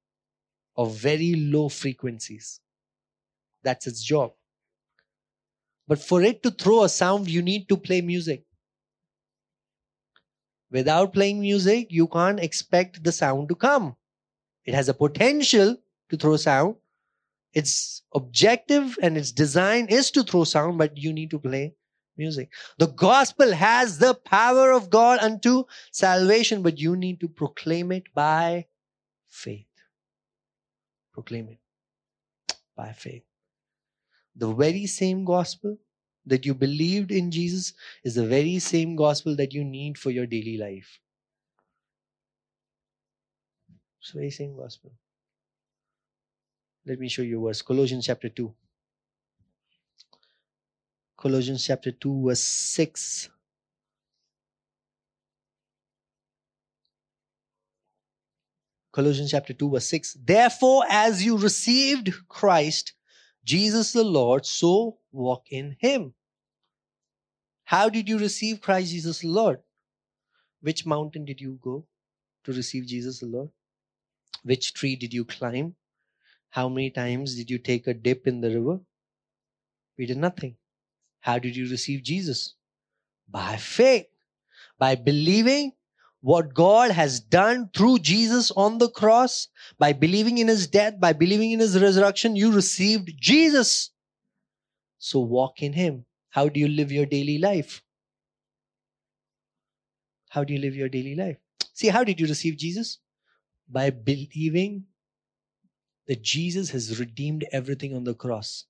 of 0.79 0.97
very 0.97 1.35
low 1.35 1.69
frequencies. 1.69 2.61
That's 3.63 3.87
its 3.87 4.03
job. 4.03 4.33
But 5.87 5.99
for 5.99 6.23
it 6.23 6.43
to 6.45 6.51
throw 6.53 6.85
a 6.85 6.89
sound, 6.89 7.29
you 7.29 7.43
need 7.43 7.69
to 7.69 7.77
play 7.77 8.01
music. 8.01 8.47
Without 10.71 11.13
playing 11.13 11.41
music, 11.41 11.89
you 11.91 12.07
can't 12.07 12.41
expect 12.41 13.05
the 13.05 13.13
sound 13.13 13.51
to 13.51 13.55
come. 13.55 13.95
It 14.65 14.73
has 14.73 14.89
a 14.89 14.95
potential 14.95 15.77
to 16.09 16.17
throw 16.17 16.39
sound. 16.39 16.77
Its 17.53 18.01
objective 18.15 18.99
and 19.03 19.19
its 19.19 19.33
design 19.33 19.89
is 19.91 20.11
to 20.13 20.23
throw 20.23 20.45
sound, 20.45 20.79
but 20.79 20.97
you 20.97 21.13
need 21.13 21.29
to 21.29 21.39
play 21.39 21.75
music. 22.19 22.51
The 22.79 22.89
gospel 22.89 23.53
has 23.53 23.99
the 23.99 24.15
power 24.15 24.73
of 24.73 24.91
God 24.91 25.19
unto 25.21 25.65
salvation, 25.91 26.63
but 26.63 26.79
you 26.79 26.97
need 26.97 27.21
to 27.21 27.29
proclaim 27.29 27.93
it 27.93 28.05
by 28.15 28.67
faith. 29.29 29.67
Proclaim 31.13 31.49
it 31.49 31.59
by 32.77 32.93
faith. 32.93 33.25
The 34.35 34.53
very 34.53 34.87
same 34.87 35.25
gospel 35.25 35.79
that 36.27 36.45
you 36.45 36.55
believed 36.55 37.11
in 37.11 37.31
Jesus 37.31 37.73
is 38.05 38.15
the 38.15 38.27
very 38.27 38.59
same 38.59 38.97
gospel 38.97 39.37
that 39.37 39.53
you 39.53 39.65
need 39.65 39.97
for 39.97 40.11
your 40.11 40.27
daily 40.27 40.59
life. 40.59 41.01
It's 44.01 44.13
the 44.13 44.19
very 44.19 44.31
same 44.31 44.57
gospel. 44.57 44.93
Let 46.85 47.01
me 47.01 47.09
show 47.09 47.23
you 47.23 47.41
a 47.41 47.49
verse. 47.49 47.63
Colossians 47.63 48.07
chapter 48.07 48.29
2. 48.29 48.55
Colossians 51.17 51.65
chapter 51.65 51.93
2, 51.93 52.27
verse 52.27 52.43
6. 52.43 53.31
Colossians 58.93 59.31
chapter 59.31 59.55
2, 59.55 59.71
verse 59.71 59.87
6. 59.89 60.19
Therefore, 60.25 60.85
as 60.89 61.25
you 61.25 61.39
received 61.39 62.13
Christ, 62.29 62.93
Jesus 63.45 63.93
the 63.93 64.05
Lord, 64.05 64.45
so 64.45 64.99
walk 65.13 65.45
in 65.51 65.77
him. 65.79 66.15
How 67.65 67.89
did 67.89 68.09
you 68.09 68.19
receive 68.19 68.61
Christ 68.61 68.91
Jesus 68.91 69.21
the 69.21 69.29
Lord? 69.29 69.61
Which 70.61 70.87
mountain 70.87 71.25
did 71.25 71.41
you 71.41 71.59
go 71.63 71.87
to 72.45 72.53
receive 72.53 72.87
Jesus 72.87 73.21
the 73.21 73.27
Lord? 73.27 73.51
Which 74.45 74.75
tree 74.75 74.97
did 74.97 75.13
you 75.13 75.25
climb? 75.25 75.77
How 76.51 76.69
many 76.69 76.91
times 76.91 77.37
did 77.37 77.51
you 77.51 77.59
take 77.59 77.87
a 77.87 77.95
dip 77.95 78.27
in 78.27 78.41
the 78.41 78.51
river? 78.51 78.81
We 79.99 80.07
did 80.07 80.19
nothing. 80.19 80.57
How 81.27 81.41
did 81.41 81.57
you 81.57 81.69
receive 81.69 82.05
Jesus? 82.05 82.55
By 83.29 83.57
faith, 83.57 84.07
by 84.79 84.95
believing 84.95 85.73
what 86.21 86.55
God 86.55 86.93
has 86.93 87.19
done 87.19 87.69
through 87.75 87.99
Jesus 87.99 88.53
on 88.53 88.79
the 88.79 88.89
cross, 88.89 89.49
by 89.77 89.93
believing 89.93 90.39
in 90.39 90.47
his 90.47 90.69
death, 90.69 91.01
by 91.01 91.13
believing 91.13 91.51
in 91.51 91.59
his 91.59 91.83
resurrection, 91.83 92.37
you 92.37 92.53
received 92.53 93.11
Jesus. 93.21 93.91
So 94.99 95.19
walk 95.19 95.63
in 95.63 95.73
him. 95.73 96.05
How 96.31 96.49
do 96.49 96.61
you 96.61 96.69
live 96.69 96.93
your 96.93 97.07
daily 97.07 97.39
life? 97.39 97.83
How 100.29 100.45
do 100.45 100.53
you 100.53 100.61
live 100.61 100.77
your 100.77 100.89
daily 100.89 101.17
life? 101.17 101.39
See, 101.73 101.89
how 101.89 102.05
did 102.05 102.21
you 102.21 102.29
receive 102.29 102.57
Jesus? 102.57 103.01
By 103.69 103.91
believing 103.91 104.85
that 106.07 106.23
Jesus 106.23 106.71
has 106.71 107.01
redeemed 107.01 107.45
everything 107.51 107.97
on 107.97 108.05
the 108.05 108.15
cross, 108.15 108.67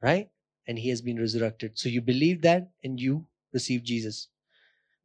right? 0.00 0.30
And 0.66 0.78
he 0.78 0.88
has 0.90 1.02
been 1.02 1.18
resurrected. 1.18 1.78
So 1.78 1.88
you 1.88 2.00
believe 2.00 2.42
that 2.42 2.70
and 2.84 3.00
you 3.00 3.26
receive 3.52 3.82
Jesus. 3.82 4.28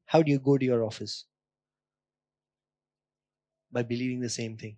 How 0.06 0.22
do 0.22 0.32
you 0.32 0.40
go 0.40 0.58
to 0.58 0.66
your 0.66 0.84
office? 0.84 1.26
By 3.72 3.84
believing 3.84 4.20
the 4.20 4.30
same 4.30 4.58
thing. 4.58 4.78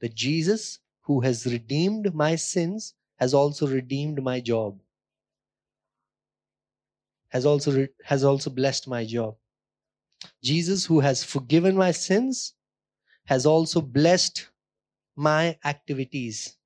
That 0.00 0.14
Jesus, 0.14 0.80
who 1.02 1.20
has 1.20 1.46
redeemed 1.46 2.14
my 2.14 2.34
sins, 2.36 2.94
has 3.16 3.34
also 3.34 3.66
redeemed 3.66 4.22
my 4.22 4.40
job. 4.40 4.80
Has 7.28 7.46
also, 7.46 7.72
re- 7.72 7.88
has 8.04 8.24
also 8.24 8.50
blessed 8.50 8.88
my 8.88 9.04
job. 9.04 9.36
Jesus, 10.42 10.84
who 10.84 11.00
has 11.00 11.24
forgiven 11.24 11.76
my 11.76 11.92
sins, 11.92 12.54
has 13.26 13.46
also 13.46 13.80
blessed 13.80 14.48
my 15.16 15.56
activities, 15.64 16.56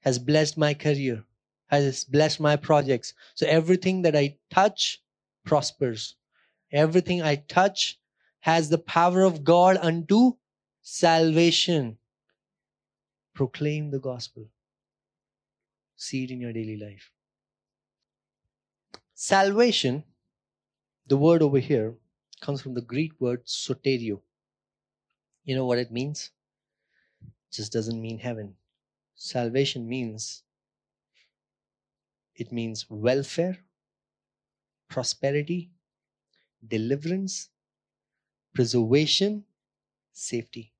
has 0.00 0.18
blessed 0.18 0.56
my 0.56 0.74
career, 0.74 1.24
has 1.68 2.04
blessed 2.04 2.40
my 2.40 2.56
projects. 2.56 3.14
So 3.34 3.46
everything 3.46 4.02
that 4.02 4.16
I 4.16 4.36
touch 4.50 5.00
prospers. 5.48 6.14
Everything 6.70 7.22
I 7.22 7.36
touch 7.36 7.98
has 8.40 8.68
the 8.68 8.78
power 8.78 9.22
of 9.22 9.42
God 9.44 9.78
unto 9.80 10.34
salvation. 10.82 11.98
Proclaim 13.34 13.90
the 13.90 13.98
gospel. 13.98 14.48
See 15.96 16.24
it 16.24 16.30
in 16.30 16.40
your 16.40 16.52
daily 16.52 16.76
life. 16.76 17.10
Salvation, 19.14 20.04
the 21.06 21.16
word 21.16 21.42
over 21.42 21.58
here, 21.58 21.94
comes 22.40 22.60
from 22.60 22.74
the 22.74 22.82
Greek 22.82 23.12
word 23.18 23.44
soteria. 23.46 24.20
You 25.44 25.56
know 25.56 25.66
what 25.66 25.78
it 25.78 25.90
means? 25.90 26.30
It 27.22 27.56
just 27.56 27.72
doesn't 27.72 28.00
mean 28.00 28.18
heaven. 28.18 28.54
Salvation 29.16 29.88
means 29.88 30.44
it 32.38 32.52
means 32.52 32.86
welfare, 32.88 33.58
prosperity, 34.88 35.72
deliverance, 36.66 37.50
preservation, 38.54 39.44
safety. 40.12 40.72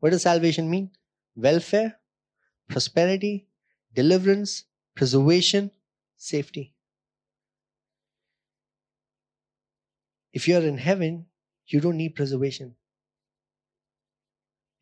What 0.00 0.10
does 0.10 0.22
salvation 0.22 0.70
mean? 0.70 0.90
Welfare, 1.36 1.96
prosperity, 2.66 3.46
deliverance, 3.94 4.64
preservation, 4.94 5.70
safety. 6.16 6.74
If 10.32 10.48
you're 10.48 10.62
in 10.62 10.78
heaven, 10.78 11.26
you 11.66 11.80
don't 11.80 11.96
need 11.96 12.14
preservation. 12.14 12.74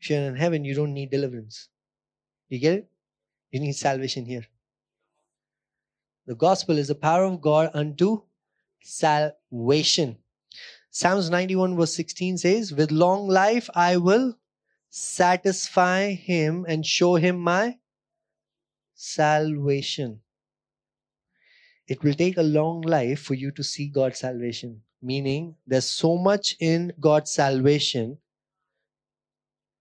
If 0.00 0.10
you're 0.10 0.20
in 0.20 0.36
heaven, 0.36 0.64
you 0.64 0.74
don't 0.74 0.94
need 0.94 1.10
deliverance. 1.10 1.68
You 2.48 2.60
get 2.60 2.74
it? 2.74 2.90
You 3.50 3.60
need 3.60 3.72
salvation 3.72 4.26
here. 4.26 4.46
The 6.26 6.34
gospel 6.34 6.76
is 6.76 6.88
the 6.88 6.94
power 6.94 7.24
of 7.24 7.40
God 7.40 7.70
unto 7.72 8.22
salvation. 8.82 10.18
Psalms 10.90 11.30
91 11.30 11.76
verse 11.76 11.94
16 11.94 12.38
says, 12.38 12.72
With 12.72 12.90
long 12.90 13.28
life 13.28 13.70
I 13.74 13.96
will 13.96 14.36
satisfy 14.90 16.12
him 16.12 16.64
and 16.66 16.84
show 16.84 17.14
him 17.16 17.38
my 17.38 17.78
salvation. 18.94 20.20
It 21.86 22.02
will 22.02 22.14
take 22.14 22.38
a 22.38 22.42
long 22.42 22.80
life 22.80 23.20
for 23.20 23.34
you 23.34 23.52
to 23.52 23.62
see 23.62 23.86
God's 23.86 24.18
salvation. 24.18 24.82
Meaning, 25.02 25.54
there's 25.66 25.88
so 25.88 26.16
much 26.16 26.56
in 26.58 26.92
God's 26.98 27.30
salvation 27.30 28.18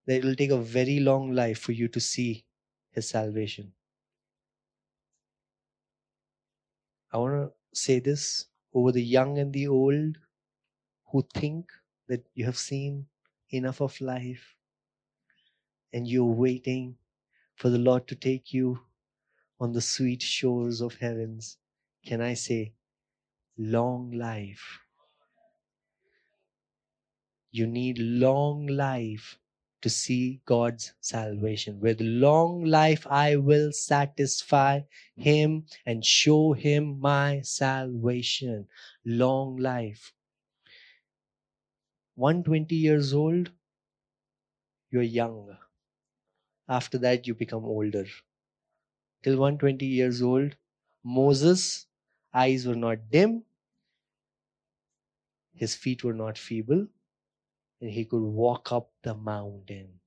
that 0.06 0.18
it 0.18 0.24
will 0.24 0.36
take 0.36 0.52
a 0.52 0.58
very 0.58 1.00
long 1.00 1.32
life 1.34 1.60
for 1.60 1.72
you 1.72 1.88
to 1.88 2.00
see 2.00 2.46
His 2.92 3.10
salvation. 3.10 3.72
I 7.16 7.18
want 7.18 7.50
to 7.50 7.54
say 7.74 8.02
this 8.02 8.48
over 8.74 8.92
the 8.92 9.02
young 9.02 9.38
and 9.40 9.54
the 9.54 9.70
old 9.70 10.18
who 11.14 11.26
think 11.34 11.72
that 12.10 12.26
you 12.34 12.44
have 12.44 12.58
seen 12.58 13.08
enough 13.52 13.80
of 13.80 14.02
life 14.02 14.58
and 15.94 16.06
you're 16.06 16.26
waiting 16.26 16.98
for 17.56 17.70
the 17.70 17.78
Lord 17.78 18.06
to 18.10 18.16
take 18.16 18.52
you 18.52 18.82
on 19.62 19.72
the 19.72 19.80
sweet 19.80 20.22
shores 20.22 20.82
of 20.82 20.96
heavens. 20.96 21.58
Can 22.06 22.20
I 22.20 22.34
say, 22.34 22.74
long 23.58 24.12
life? 24.12 24.82
You 27.50 27.66
need 27.66 27.98
long 27.98 28.68
life 28.68 29.40
to 29.86 29.90
see 29.92 30.42
God's 30.46 30.94
salvation. 31.00 31.80
With 31.80 32.02
long 32.02 32.66
life, 32.66 33.06
I 33.08 33.36
will 33.36 33.72
satisfy 33.72 34.82
him 35.16 35.68
and 35.86 36.04
show 36.04 36.54
him 36.54 37.00
my 37.00 37.42
salvation. 37.44 38.68
Long 39.06 39.58
life. 39.58 40.12
120 42.16 42.76
years 42.76 43.14
old, 43.14 43.52
you're 44.90 45.04
young. 45.04 45.56
After 46.68 46.98
that, 46.98 47.28
you 47.28 47.36
become 47.36 47.64
older. 47.64 48.08
Till 49.22 49.38
120 49.38 49.86
years 49.86 50.24
old, 50.24 50.56
Moses' 51.04 51.86
eyes 52.34 52.66
were 52.66 52.82
not 52.88 53.12
dim, 53.12 53.44
his 55.54 55.76
feet 55.76 56.04
were 56.04 56.20
not 56.26 56.40
feeble, 56.40 56.88
and 57.82 57.92
he 57.92 58.06
could 58.06 58.24
walk 58.24 58.72
up 58.72 58.92
the 59.04 59.14
mountain. 59.14 60.00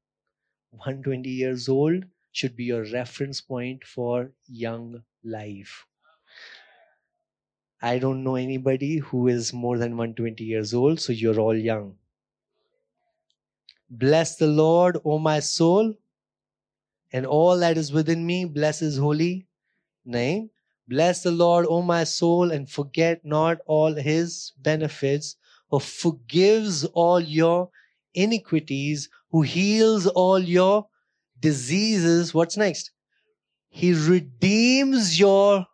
120 0.71 1.29
years 1.29 1.69
old 1.69 2.05
should 2.33 2.57
be 2.57 2.65
your 2.65 2.85
reference 2.85 3.41
point 3.41 3.85
for 3.85 4.33
young 4.47 5.03
life. 5.25 5.87
I 7.81 7.99
don't 7.99 8.25
know 8.25 8.35
anybody 8.35 8.99
who 8.99 9.29
is 9.29 9.53
more 9.53 9.79
than 9.79 9.97
120 9.97 10.45
years 10.45 10.75
old, 10.75 11.01
so 11.01 11.13
you're 11.13 11.39
all 11.39 11.57
young. 11.57 11.97
Bless 13.91 14.37
the 14.37 14.47
Lord, 14.47 14.99
O 15.05 15.19
my 15.19 15.41
soul, 15.41 15.95
and 17.13 17.25
all 17.25 17.59
that 17.59 17.79
is 17.79 17.93
within 17.93 18.27
me, 18.27 18.45
bless 18.45 18.81
his 18.81 18.99
holy 18.99 19.47
name. 20.05 20.51
Bless 20.89 21.23
the 21.23 21.31
Lord, 21.31 21.67
O 21.69 21.83
my 21.83 22.05
soul, 22.05 22.51
and 22.51 22.69
forget 22.69 23.25
not 23.25 23.59
all 23.67 23.95
his 23.95 24.53
benefits, 24.59 25.37
who 25.71 25.79
forgives 25.81 26.85
all 26.85 27.21
your 27.21 27.71
iniquities, 28.15 29.09
who 29.31 29.43
heals 29.43 30.07
all 30.07 30.39
your 30.39 30.89
diseases. 31.41 32.33
What's 32.33 32.57
next? 32.57 32.91
He 33.69 33.93
redeems 33.93 35.19
your 35.19 35.67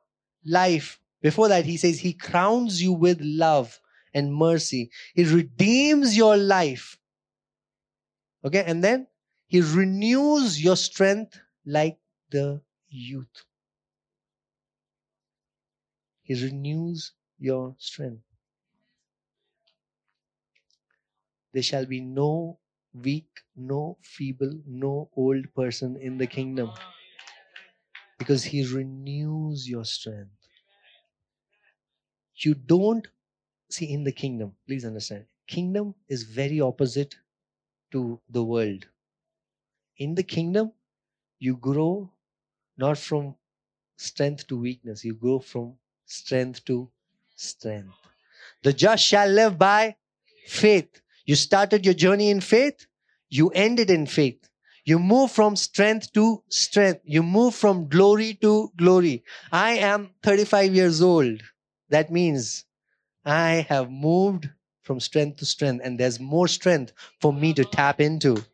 life. 0.44 1.00
Before 1.22 1.48
that, 1.48 1.64
he 1.64 1.76
says 1.76 2.00
he 2.00 2.12
crowns 2.12 2.82
you 2.82 2.92
with 2.92 3.18
love 3.20 3.80
and 4.12 4.34
mercy. 4.34 4.90
He 5.14 5.24
redeems 5.24 6.16
your 6.16 6.36
life. 6.36 6.98
Okay, 8.44 8.62
and 8.66 8.84
then 8.84 9.06
he 9.46 9.60
renews 9.60 10.62
your 10.62 10.76
strength 10.76 11.40
like 11.64 11.98
the 12.30 12.60
youth. 12.88 13.44
He 16.22 16.34
renews 16.34 17.12
your 17.38 17.74
strength. 17.78 18.22
There 21.54 21.62
shall 21.62 21.86
be 21.86 22.00
no 22.00 22.58
weak, 22.92 23.28
no 23.56 23.96
feeble, 24.02 24.60
no 24.66 25.08
old 25.16 25.54
person 25.54 25.96
in 25.96 26.18
the 26.18 26.26
kingdom. 26.26 26.72
Because 28.18 28.44
he 28.44 28.66
renews 28.66 29.68
your 29.68 29.84
strength. 29.84 30.32
You 32.36 32.54
don't 32.54 33.06
see 33.70 33.92
in 33.92 34.02
the 34.02 34.12
kingdom, 34.12 34.56
please 34.66 34.84
understand. 34.84 35.26
Kingdom 35.46 35.94
is 36.08 36.24
very 36.24 36.60
opposite 36.60 37.14
to 37.92 38.20
the 38.28 38.42
world. 38.42 38.86
In 39.98 40.16
the 40.16 40.24
kingdom, 40.24 40.72
you 41.38 41.56
grow 41.56 42.10
not 42.76 42.98
from 42.98 43.36
strength 43.96 44.48
to 44.48 44.58
weakness, 44.58 45.04
you 45.04 45.14
grow 45.14 45.38
from 45.38 45.74
strength 46.04 46.64
to 46.64 46.90
strength. 47.36 47.94
The 48.64 48.72
just 48.72 49.04
shall 49.04 49.28
live 49.28 49.56
by 49.56 49.96
faith. 50.48 51.00
You 51.24 51.36
started 51.36 51.84
your 51.84 51.94
journey 51.94 52.30
in 52.30 52.40
faith, 52.40 52.86
you 53.28 53.48
ended 53.50 53.90
in 53.90 54.06
faith. 54.06 54.48
You 54.84 54.98
move 54.98 55.30
from 55.32 55.56
strength 55.56 56.12
to 56.12 56.42
strength. 56.50 57.00
You 57.04 57.22
move 57.22 57.54
from 57.54 57.88
glory 57.88 58.34
to 58.42 58.70
glory. 58.76 59.24
I 59.50 59.78
am 59.78 60.10
35 60.22 60.74
years 60.74 61.00
old. 61.00 61.42
That 61.88 62.10
means 62.12 62.64
I 63.24 63.66
have 63.68 63.90
moved 63.90 64.50
from 64.82 65.00
strength 65.00 65.38
to 65.38 65.46
strength, 65.46 65.80
and 65.82 65.98
there's 65.98 66.20
more 66.20 66.48
strength 66.48 66.92
for 67.20 67.32
me 67.32 67.54
to 67.54 67.64
tap 67.64 68.00
into. 68.00 68.44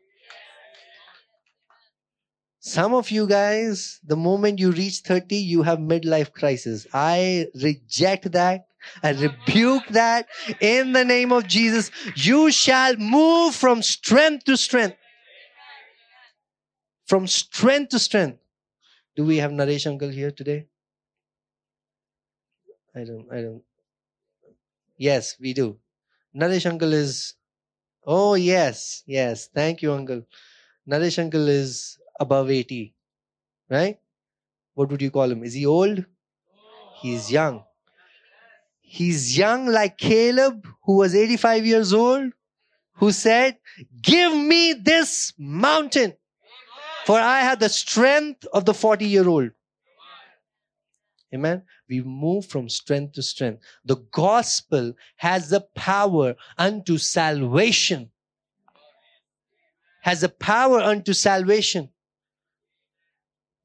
Some 2.61 2.93
of 2.93 3.11
you 3.11 3.27
guys, 3.27 3.99
the 4.03 4.15
moment 4.15 4.59
you 4.59 4.71
reach 4.71 4.99
30, 4.99 5.35
you 5.35 5.63
have 5.63 5.79
midlife 5.79 6.31
crisis. 6.31 6.87
I 6.93 7.47
reject 7.61 8.31
that. 8.31 8.67
I 9.03 9.11
rebuke 9.11 9.87
that 9.89 10.27
in 10.59 10.93
the 10.93 11.05
name 11.05 11.31
of 11.31 11.47
Jesus. 11.47 11.91
You 12.15 12.51
shall 12.51 12.95
move 12.97 13.55
from 13.55 13.81
strength 13.81 14.45
to 14.45 14.57
strength. 14.57 14.97
From 17.05 17.27
strength 17.27 17.89
to 17.89 17.99
strength. 17.99 18.39
Do 19.15 19.25
we 19.25 19.37
have 19.37 19.51
Naresh 19.51 19.87
uncle 19.87 20.09
here 20.09 20.31
today? 20.31 20.67
I 22.95 23.03
don't, 23.03 23.27
I 23.31 23.41
don't. 23.41 23.63
Yes, 24.97 25.35
we 25.39 25.53
do. 25.53 25.77
Naresh 26.35 26.65
uncle 26.69 26.93
is, 26.93 27.35
oh 28.05 28.35
yes, 28.35 29.03
yes. 29.05 29.49
Thank 29.53 29.81
you, 29.81 29.91
uncle. 29.93 30.23
Naresh 30.89 31.19
uncle 31.19 31.47
is 31.47 31.97
above 32.19 32.49
80, 32.49 32.93
right? 33.69 33.99
What 34.73 34.89
would 34.89 35.01
you 35.01 35.11
call 35.11 35.29
him? 35.29 35.43
Is 35.43 35.53
he 35.53 35.65
old? 35.65 36.05
He's 37.01 37.31
young. 37.31 37.63
He's 38.93 39.37
young 39.37 39.67
like 39.67 39.97
Caleb, 39.97 40.67
who 40.83 40.97
was 40.97 41.15
85 41.15 41.65
years 41.65 41.93
old, 41.93 42.33
who 42.95 43.13
said, 43.13 43.57
Give 44.01 44.35
me 44.35 44.73
this 44.73 45.31
mountain, 45.37 46.13
for 47.05 47.17
I 47.17 47.39
have 47.39 47.59
the 47.59 47.69
strength 47.69 48.45
of 48.51 48.65
the 48.65 48.73
40 48.73 49.05
year 49.05 49.29
old. 49.29 49.51
Amen. 51.33 51.63
We 51.87 52.01
move 52.01 52.47
from 52.47 52.67
strength 52.67 53.13
to 53.13 53.23
strength. 53.23 53.63
The 53.85 53.95
gospel 53.95 54.93
has 55.15 55.49
the 55.49 55.61
power 55.73 56.35
unto 56.57 56.97
salvation. 56.97 58.11
Has 60.01 60.19
the 60.19 60.27
power 60.27 60.81
unto 60.81 61.13
salvation. 61.13 61.87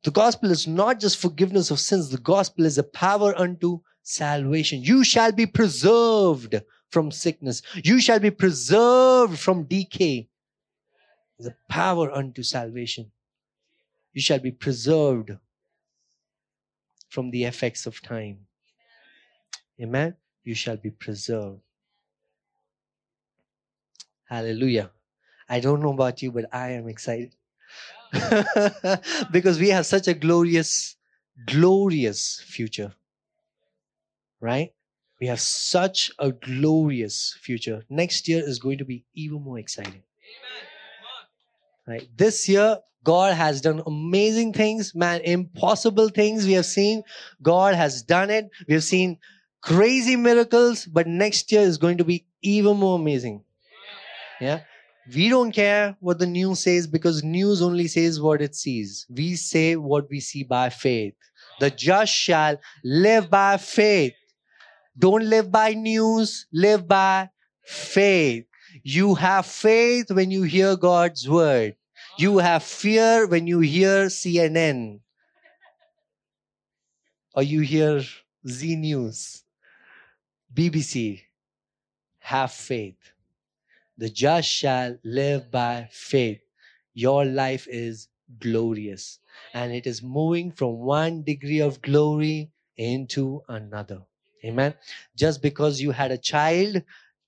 The 0.04 0.12
gospel 0.12 0.52
is 0.52 0.68
not 0.68 1.00
just 1.00 1.16
forgiveness 1.18 1.72
of 1.72 1.80
sins, 1.80 2.10
the 2.10 2.18
gospel 2.18 2.64
is 2.64 2.78
a 2.78 2.84
power 2.84 3.36
unto 3.36 3.80
salvation. 4.06 4.82
You 4.82 5.02
shall 5.02 5.32
be 5.32 5.46
preserved 5.46 6.54
from 6.90 7.10
sickness, 7.10 7.60
you 7.74 8.00
shall 8.00 8.20
be 8.20 8.30
preserved 8.30 9.38
from 9.38 9.64
decay. 9.64 10.28
The 11.38 11.54
power 11.68 12.10
unto 12.12 12.42
salvation. 12.42 13.10
You 14.14 14.22
shall 14.22 14.38
be 14.38 14.52
preserved 14.52 15.32
from 17.10 17.30
the 17.30 17.44
effects 17.44 17.84
of 17.84 18.00
time. 18.00 18.46
Amen. 19.78 20.14
You 20.44 20.54
shall 20.54 20.76
be 20.76 20.90
preserved. 20.90 21.60
Hallelujah. 24.24 24.90
I 25.48 25.60
don't 25.60 25.82
know 25.82 25.92
about 25.92 26.22
you, 26.22 26.32
but 26.32 26.46
I 26.54 26.70
am 26.70 26.88
excited. 26.88 27.34
because 29.30 29.58
we 29.58 29.68
have 29.68 29.84
such 29.84 30.08
a 30.08 30.14
glorious, 30.14 30.96
glorious 31.46 32.40
future. 32.40 32.94
Right? 34.46 34.72
We 35.20 35.26
have 35.26 35.40
such 35.40 36.12
a 36.20 36.30
glorious 36.30 37.36
future. 37.40 37.82
Next 37.90 38.28
year 38.28 38.42
is 38.46 38.60
going 38.60 38.78
to 38.78 38.84
be 38.84 39.04
even 39.14 39.42
more 39.42 39.58
exciting. 39.58 40.02
Right? 41.88 42.08
This 42.16 42.48
year, 42.48 42.78
God 43.02 43.34
has 43.34 43.60
done 43.60 43.82
amazing 43.86 44.52
things, 44.52 44.94
man, 44.94 45.20
impossible 45.22 46.10
things 46.10 46.46
we 46.46 46.52
have 46.52 46.66
seen. 46.66 47.02
God 47.42 47.74
has 47.74 48.02
done 48.02 48.30
it. 48.30 48.50
We 48.68 48.74
have 48.74 48.84
seen 48.84 49.18
crazy 49.62 50.14
miracles, 50.14 50.86
but 50.86 51.08
next 51.08 51.50
year 51.50 51.62
is 51.62 51.78
going 51.78 51.98
to 51.98 52.04
be 52.04 52.24
even 52.42 52.76
more 52.76 52.96
amazing. 52.96 53.42
Yeah. 54.40 54.60
We 55.12 55.28
don't 55.28 55.52
care 55.52 55.96
what 56.00 56.18
the 56.20 56.26
news 56.26 56.60
says 56.60 56.86
because 56.86 57.24
news 57.24 57.62
only 57.62 57.88
says 57.88 58.20
what 58.20 58.42
it 58.42 58.54
sees. 58.54 59.06
We 59.08 59.34
say 59.36 59.74
what 59.76 60.08
we 60.10 60.20
see 60.20 60.44
by 60.44 60.70
faith. 60.70 61.14
The 61.60 61.70
just 61.70 62.12
shall 62.12 62.58
live 62.84 63.30
by 63.30 63.56
faith. 63.56 64.14
Don't 64.98 65.28
live 65.28 65.52
by 65.52 65.74
news, 65.74 66.46
live 66.52 66.88
by 66.88 67.28
faith. 67.62 68.46
You 68.82 69.14
have 69.14 69.46
faith 69.46 70.10
when 70.10 70.30
you 70.30 70.42
hear 70.42 70.76
God's 70.76 71.28
word. 71.28 71.76
You 72.18 72.38
have 72.38 72.62
fear 72.62 73.26
when 73.26 73.46
you 73.46 73.60
hear 73.60 74.06
CNN 74.06 75.00
or 77.34 77.42
you 77.42 77.60
hear 77.60 78.02
Zee 78.48 78.76
News, 78.76 79.44
BBC. 80.54 81.20
Have 82.20 82.52
faith. 82.52 83.12
The 83.98 84.08
just 84.08 84.48
shall 84.48 84.96
live 85.04 85.50
by 85.50 85.88
faith. 85.92 86.40
Your 86.94 87.24
life 87.24 87.68
is 87.70 88.08
glorious 88.40 89.20
and 89.52 89.72
it 89.72 89.86
is 89.86 90.02
moving 90.02 90.50
from 90.50 90.78
one 90.78 91.22
degree 91.22 91.60
of 91.60 91.82
glory 91.82 92.50
into 92.76 93.42
another. 93.48 94.02
Amen. 94.46 94.74
Just 95.16 95.42
because 95.42 95.80
you 95.80 95.90
had 95.90 96.10
a 96.12 96.18
child, 96.18 96.82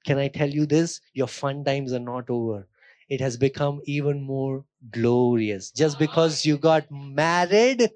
can 0.06 0.18
I 0.18 0.28
tell 0.28 0.48
you 0.48 0.66
this? 0.66 1.00
Your 1.12 1.26
fun 1.26 1.64
times 1.64 1.92
are 1.92 1.98
not 2.00 2.30
over. 2.30 2.66
It 3.10 3.20
has 3.20 3.36
become 3.36 3.80
even 3.84 4.22
more 4.22 4.64
glorious. 4.90 5.70
Just 5.70 5.98
because 5.98 6.46
you 6.46 6.56
got 6.58 6.90
married, 6.90 7.90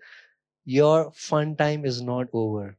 your 0.65 1.13
fun 1.13 1.57
time 1.57 1.85
is 1.85 2.03
not 2.03 2.29
over. 2.33 2.77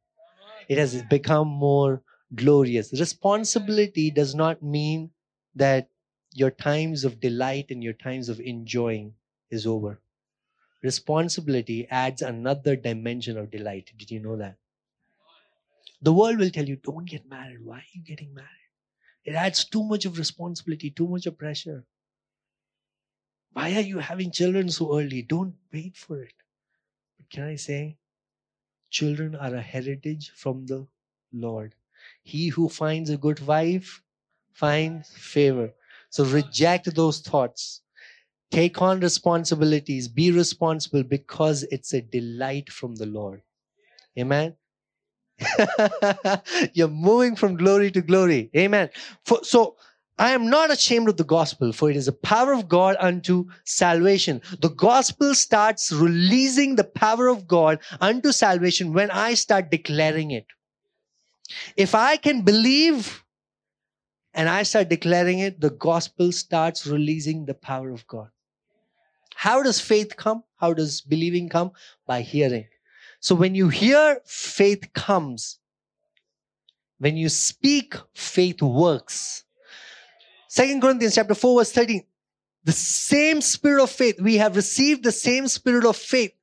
It 0.69 0.77
has 0.77 1.01
become 1.03 1.47
more 1.47 2.03
glorious. 2.35 2.93
Responsibility 2.93 4.11
does 4.11 4.35
not 4.35 4.63
mean 4.63 5.11
that 5.55 5.89
your 6.33 6.51
times 6.51 7.05
of 7.05 7.19
delight 7.21 7.67
and 7.71 7.83
your 7.83 7.93
times 7.93 8.29
of 8.29 8.39
enjoying 8.41 9.15
is 9.51 9.67
over. 9.67 9.99
Responsibility 10.83 11.87
adds 11.89 12.21
another 12.21 12.75
dimension 12.75 13.37
of 13.37 13.51
delight. 13.51 13.91
Did 13.97 14.11
you 14.11 14.19
know 14.21 14.37
that? 14.37 14.57
The 16.03 16.13
world 16.13 16.37
will 16.37 16.49
tell 16.49 16.67
you, 16.67 16.75
don't 16.75 17.05
get 17.05 17.29
married. 17.29 17.63
Why 17.63 17.77
are 17.77 17.93
you 17.93 18.03
getting 18.03 18.33
married? 18.33 18.49
It 19.23 19.35
adds 19.35 19.63
too 19.63 19.83
much 19.83 20.03
of 20.05 20.17
responsibility, 20.17 20.91
too 20.91 21.07
much 21.07 21.25
of 21.25 21.37
pressure. 21.37 21.85
Why 23.53 23.73
are 23.75 23.81
you 23.81 23.99
having 23.99 24.31
children 24.31 24.69
so 24.69 24.99
early? 24.99 25.21
Don't 25.21 25.55
wait 25.71 25.95
for 25.95 26.21
it. 26.21 26.33
But 27.17 27.29
can 27.29 27.43
I 27.43 27.55
say, 27.55 27.97
children 28.89 29.33
are 29.33 29.55
a 29.55 29.61
heritage 29.61 30.31
from 30.35 30.65
the 30.65 30.87
Lord. 31.31 31.73
He 32.21 32.49
who 32.49 32.67
finds 32.67 33.09
a 33.09 33.17
good 33.17 33.39
wife 33.39 34.03
finds 34.51 35.09
favor. 35.09 35.73
So 36.09 36.25
reject 36.25 36.93
those 36.93 37.21
thoughts. 37.21 37.81
Take 38.51 38.81
on 38.81 38.99
responsibilities. 38.99 40.09
Be 40.09 40.31
responsible 40.31 41.03
because 41.03 41.63
it's 41.63 41.93
a 41.93 42.01
delight 42.01 42.69
from 42.69 42.95
the 42.95 43.05
Lord. 43.05 43.41
Amen. 44.19 44.57
You're 46.73 46.87
moving 46.87 47.35
from 47.35 47.55
glory 47.55 47.91
to 47.91 48.01
glory. 48.01 48.49
Amen. 48.55 48.89
For, 49.25 49.43
so 49.43 49.75
I 50.17 50.31
am 50.31 50.49
not 50.49 50.71
ashamed 50.71 51.09
of 51.09 51.17
the 51.17 51.23
gospel, 51.23 51.73
for 51.73 51.89
it 51.89 51.95
is 51.95 52.05
the 52.05 52.11
power 52.13 52.53
of 52.53 52.67
God 52.67 52.95
unto 52.99 53.45
salvation. 53.65 54.41
The 54.61 54.69
gospel 54.69 55.33
starts 55.33 55.91
releasing 55.91 56.75
the 56.75 56.83
power 56.83 57.27
of 57.27 57.47
God 57.47 57.79
unto 57.99 58.31
salvation 58.31 58.93
when 58.93 59.09
I 59.09 59.33
start 59.33 59.71
declaring 59.71 60.31
it. 60.31 60.45
If 61.75 61.95
I 61.95 62.17
can 62.17 62.41
believe 62.41 63.23
and 64.33 64.49
I 64.49 64.63
start 64.63 64.89
declaring 64.89 65.39
it, 65.39 65.59
the 65.59 65.71
gospel 65.71 66.31
starts 66.31 66.85
releasing 66.87 67.45
the 67.45 67.53
power 67.53 67.91
of 67.91 68.05
God. 68.07 68.29
How 69.35 69.63
does 69.63 69.79
faith 69.79 70.15
come? 70.15 70.43
How 70.57 70.73
does 70.73 71.01
believing 71.01 71.49
come? 71.49 71.71
By 72.05 72.21
hearing. 72.21 72.67
So 73.23 73.35
when 73.35 73.55
you 73.55 73.69
hear, 73.69 74.19
faith 74.25 74.91
comes. 74.91 75.57
When 76.97 77.15
you 77.15 77.29
speak, 77.29 77.95
faith 78.13 78.61
works. 78.61 79.45
Second 80.49 80.81
Corinthians 80.81 81.15
chapter 81.15 81.33
4 81.33 81.61
verse 81.61 81.71
13. 81.71 82.03
The 82.65 82.73
same 82.73 83.39
spirit 83.39 83.81
of 83.81 83.89
faith. 83.89 84.19
We 84.19 84.35
have 84.35 84.57
received 84.57 85.05
the 85.05 85.13
same 85.13 85.47
spirit 85.47 85.85
of 85.85 85.95
faith. 85.95 86.33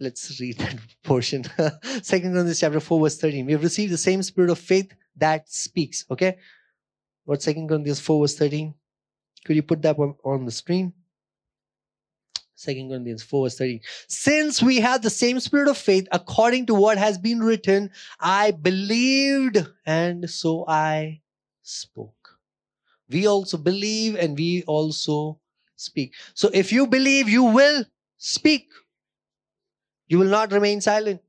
Let's 0.00 0.40
read 0.40 0.56
that 0.56 0.78
portion. 1.02 1.44
Second 2.02 2.32
Corinthians 2.32 2.60
chapter 2.60 2.80
4 2.80 3.00
verse 3.02 3.18
13. 3.18 3.44
We 3.44 3.52
have 3.52 3.62
received 3.62 3.92
the 3.92 3.98
same 3.98 4.22
spirit 4.22 4.48
of 4.48 4.58
faith 4.58 4.90
that 5.16 5.50
speaks. 5.50 6.06
Okay. 6.10 6.38
What 7.26 7.42
Second 7.42 7.68
Corinthians 7.68 8.00
4 8.00 8.22
verse 8.22 8.36
13? 8.36 8.72
Could 9.44 9.56
you 9.56 9.62
put 9.62 9.82
that 9.82 9.98
on, 9.98 10.14
on 10.24 10.46
the 10.46 10.50
screen? 10.50 10.94
Second 12.56 12.88
Corinthians 12.88 13.22
4 13.22 13.46
verse 13.46 13.58
13. 13.58 13.80
Since 14.08 14.62
we 14.62 14.80
have 14.80 15.02
the 15.02 15.10
same 15.10 15.40
spirit 15.40 15.68
of 15.68 15.76
faith, 15.76 16.06
according 16.12 16.66
to 16.66 16.74
what 16.74 16.98
has 16.98 17.18
been 17.18 17.40
written, 17.40 17.90
I 18.20 18.52
believed 18.52 19.66
and 19.86 20.28
so 20.30 20.64
I 20.68 21.20
spoke. 21.62 22.38
We 23.10 23.26
also 23.26 23.58
believe 23.58 24.16
and 24.16 24.38
we 24.38 24.62
also 24.66 25.40
speak. 25.76 26.14
So 26.34 26.50
if 26.52 26.72
you 26.72 26.86
believe, 26.86 27.28
you 27.28 27.44
will 27.44 27.84
speak. 28.18 28.68
You 30.06 30.18
will 30.18 30.28
not 30.28 30.52
remain 30.52 30.80
silent. 30.80 31.20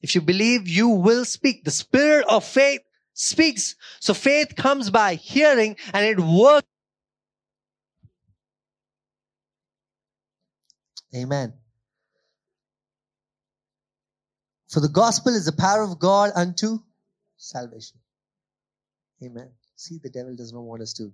If 0.00 0.14
you 0.14 0.20
believe, 0.20 0.68
you 0.68 0.88
will 0.88 1.24
speak. 1.24 1.64
The 1.64 1.70
spirit 1.70 2.24
of 2.28 2.44
faith 2.44 2.80
speaks. 3.14 3.74
So 4.00 4.14
faith 4.14 4.54
comes 4.56 4.90
by 4.90 5.14
hearing 5.14 5.76
and 5.92 6.06
it 6.06 6.20
works. 6.20 6.66
Amen. 11.14 11.52
For 14.68 14.80
the 14.80 14.88
gospel 14.88 15.34
is 15.34 15.46
the 15.46 15.52
power 15.52 15.82
of 15.82 15.98
God 15.98 16.30
unto 16.34 16.78
salvation. 17.36 17.98
Amen. 19.22 19.50
See, 19.76 19.98
the 20.02 20.10
devil 20.10 20.36
does 20.36 20.52
not 20.52 20.62
want 20.62 20.82
us 20.82 20.92
to 20.94 21.12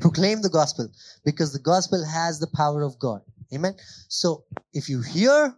proclaim 0.00 0.42
the 0.42 0.50
gospel 0.50 0.88
because 1.24 1.52
the 1.52 1.58
gospel 1.58 2.04
has 2.04 2.38
the 2.38 2.46
power 2.46 2.82
of 2.82 2.98
God. 2.98 3.22
Amen. 3.52 3.74
So 4.08 4.44
if 4.72 4.88
you 4.88 5.00
hear, 5.02 5.54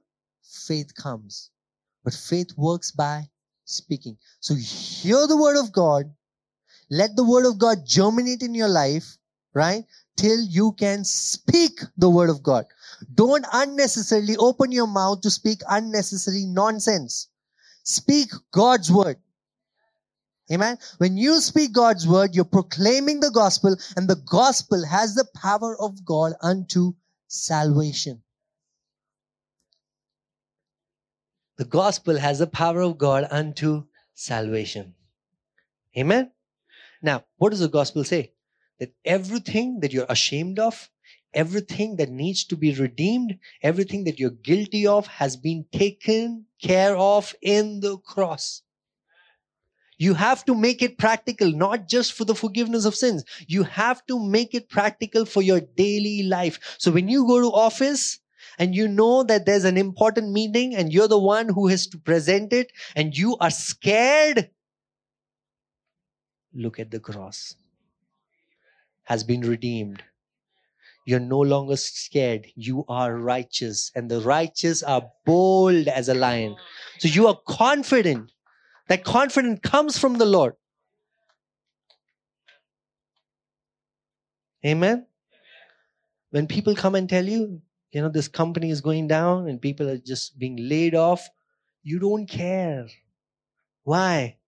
faith 0.67 0.95
comes. 0.95 1.51
But 2.05 2.15
faith 2.15 2.53
works 2.57 2.91
by 2.91 3.29
speaking. 3.65 4.19
So 4.41 4.55
hear 4.55 5.27
the 5.27 5.37
word 5.37 5.59
of 5.59 5.73
God. 5.73 6.13
Let 6.91 7.17
the 7.17 7.25
word 7.25 7.47
of 7.47 7.59
God 7.59 7.79
germinate 7.87 8.43
in 8.43 8.55
your 8.55 8.69
life, 8.69 9.17
right? 9.55 9.85
Till 10.17 10.41
you 10.43 10.73
can 10.73 11.05
speak 11.05 11.81
the 11.97 12.11
word 12.11 12.31
of 12.31 12.43
God. 12.43 12.67
Don't 13.15 13.47
unnecessarily 13.53 14.37
open 14.37 14.71
your 14.71 14.87
mouth 14.87 15.23
to 15.23 15.31
speak 15.31 15.61
unnecessary 15.69 16.45
nonsense. 16.47 17.29
Speak 17.85 18.31
God's 18.53 18.93
word. 18.93 19.17
Amen. 20.53 20.77
When 20.99 21.17
you 21.17 21.41
speak 21.41 21.73
God's 21.73 22.07
word, 22.07 22.35
you're 22.35 22.45
proclaiming 22.45 23.21
the 23.21 23.31
gospel 23.31 23.77
and 23.97 24.09
the 24.09 24.21
gospel 24.31 24.85
has 24.85 25.15
the 25.15 25.27
power 25.35 25.81
of 25.81 26.05
God 26.05 26.35
unto 26.43 26.93
salvation. 27.29 28.23
The 31.57 31.65
gospel 31.65 32.19
has 32.19 32.39
the 32.39 32.47
power 32.47 32.83
of 32.83 32.99
God 32.99 33.27
unto 33.31 33.85
salvation. 34.15 34.95
Amen. 35.97 36.33
Now, 37.03 37.25
what 37.37 37.51
does 37.51 37.61
the 37.61 37.69
gospel 37.69 38.05
say? 38.05 38.32
That 38.83 38.91
everything 39.05 39.79
that 39.79 39.93
you're 39.93 40.07
ashamed 40.09 40.59
of, 40.59 40.91
everything 41.33 41.95
that 41.99 42.11
needs 42.11 42.43
to 42.47 42.57
be 42.57 42.75
redeemed, 42.75 43.39
everything 43.63 44.03
that 44.05 44.19
you're 44.19 44.31
guilty 44.31 44.89
of 44.89 45.07
has 45.07 45.37
been 45.37 45.67
taken 45.71 46.47
care 46.61 46.97
of 46.97 47.33
in 47.41 47.79
the 47.79 47.99
cross. 47.99 48.63
You 49.99 50.15
have 50.15 50.45
to 50.47 50.57
make 50.57 50.83
it 50.83 50.99
practical, 50.99 51.53
not 51.53 51.87
just 51.87 52.13
for 52.13 52.25
the 52.25 52.35
forgiveness 52.35 52.85
of 52.85 52.97
sins. 52.97 53.25
You 53.47 53.63
have 53.63 54.05
to 54.07 54.19
make 54.19 54.53
it 54.53 54.69
practical 54.69 55.27
for 55.27 55.43
your 55.43 55.61
daily 55.61 56.25
life. 56.25 56.59
So 56.79 56.91
when 56.91 57.09
you 57.09 57.25
go 57.25 57.41
to 57.41 57.53
office, 57.55 58.19
and 58.59 58.75
you 58.75 58.89
know 58.89 59.23
that 59.23 59.47
there's 59.47 59.65
an 59.65 59.77
important 59.77 60.33
meeting 60.33 60.75
and 60.75 60.93
you're 60.93 61.07
the 61.07 61.19
one 61.19 61.49
who 61.49 61.69
has 61.69 61.87
to 61.87 61.99
present 61.99 62.53
it 62.53 62.73
and 62.97 63.17
you 63.17 63.37
are 63.39 63.51
scared, 63.51 64.51
look 66.53 66.81
at 66.81 66.91
the 66.91 66.99
cross. 66.99 67.55
Has 69.05 69.25
been 69.25 69.41
redeemed. 69.43 70.03
You're 71.05 71.21
no 71.21 71.41
longer 71.41 71.77
scared. 71.77 72.47
You 72.55 72.85
are 72.89 73.17
righteous, 73.17 73.91
and 73.95 74.11
the 74.11 74.21
righteous 74.21 74.83
are 74.83 75.11
bold 75.27 75.89
as 75.89 76.09
a 76.09 76.15
lion. 76.15 76.57
So 76.99 77.09
you 77.09 77.27
are 77.27 77.39
confident. 77.47 78.31
That 78.89 79.05
confidence 79.05 79.61
comes 79.63 79.99
from 79.99 80.19
the 80.19 80.25
Lord. 80.27 80.55
Amen. 84.65 85.07
When 86.31 86.47
people 86.47 86.75
come 86.77 86.95
and 86.95 87.09
tell 87.09 87.25
you, 87.25 87.61
you 87.91 88.01
know, 88.01 88.09
this 88.09 88.29
company 88.29 88.71
is 88.71 88.81
going 88.81 89.09
down 89.09 89.49
and 89.49 89.61
people 89.61 89.89
are 89.89 89.99
just 89.99 90.39
being 90.39 90.57
laid 90.57 90.95
off, 90.95 91.29
you 91.83 91.99
don't 91.99 92.27
care. 92.27 92.87
Why? 93.83 94.39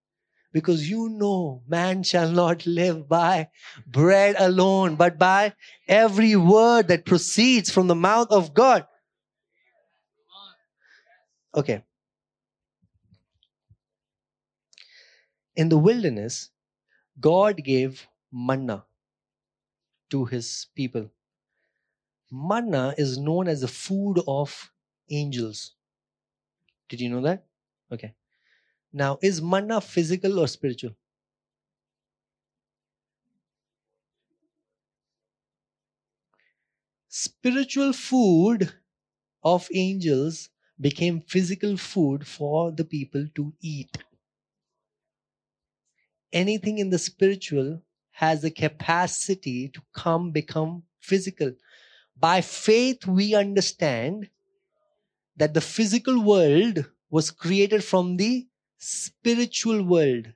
Because 0.55 0.89
you 0.89 1.09
know 1.09 1.63
man 1.67 2.05
shall 2.05 2.31
not 2.31 2.65
live 2.65 3.09
by 3.09 3.49
bread 3.89 4.37
alone, 4.39 4.95
but 4.95 5.19
by 5.19 5.53
every 5.89 6.37
word 6.37 6.87
that 6.89 7.05
proceeds 7.05 7.71
from 7.71 7.89
the 7.89 7.97
mouth 7.97 8.29
of 8.31 8.55
God. 8.55 8.87
Okay. 11.57 11.83
In 15.57 15.69
the 15.69 15.79
wilderness, 15.79 16.51
God 17.21 17.57
gave 17.65 18.07
manna 18.33 18.85
to 20.11 20.25
his 20.25 20.69
people. 20.77 21.11
Manna 22.31 22.95
is 22.97 23.19
known 23.19 23.49
as 23.49 23.61
the 23.61 23.69
food 23.69 24.23
of 24.29 24.71
angels. 25.11 25.73
Did 26.89 27.01
you 27.01 27.11
know 27.11 27.23
that? 27.23 27.45
Okay. 27.91 28.15
Now, 28.95 29.19
is 29.21 29.43
manna 29.43 29.81
physical 29.81 30.39
or 30.39 30.47
spiritual? 30.47 30.95
Spiritual 37.09 37.93
food 37.93 38.73
of 39.43 39.69
angels 39.75 40.49
became 40.81 41.21
physical 41.23 41.77
food 41.77 42.25
for 42.25 42.71
the 42.71 42.85
people 42.85 43.27
to 43.35 43.53
eat. 43.61 43.99
Anything 46.33 46.79
in 46.79 46.91
the 46.91 46.99
spiritual 46.99 47.83
has 48.13 48.43
the 48.43 48.51
capacity 48.53 49.71
to 49.71 49.83
come 49.93 50.31
become 50.31 50.85
physical. 51.01 51.53
By 52.17 52.43
faith, 52.43 53.07
we 53.07 53.35
understand 53.35 54.31
that 55.37 55.55
the 55.55 55.61
physical 55.61 56.23
world 56.23 56.91
was 57.11 57.31
created 57.31 57.85
from 57.85 58.17
the 58.17 58.47
spiritual 58.85 59.83
world. 59.83 60.27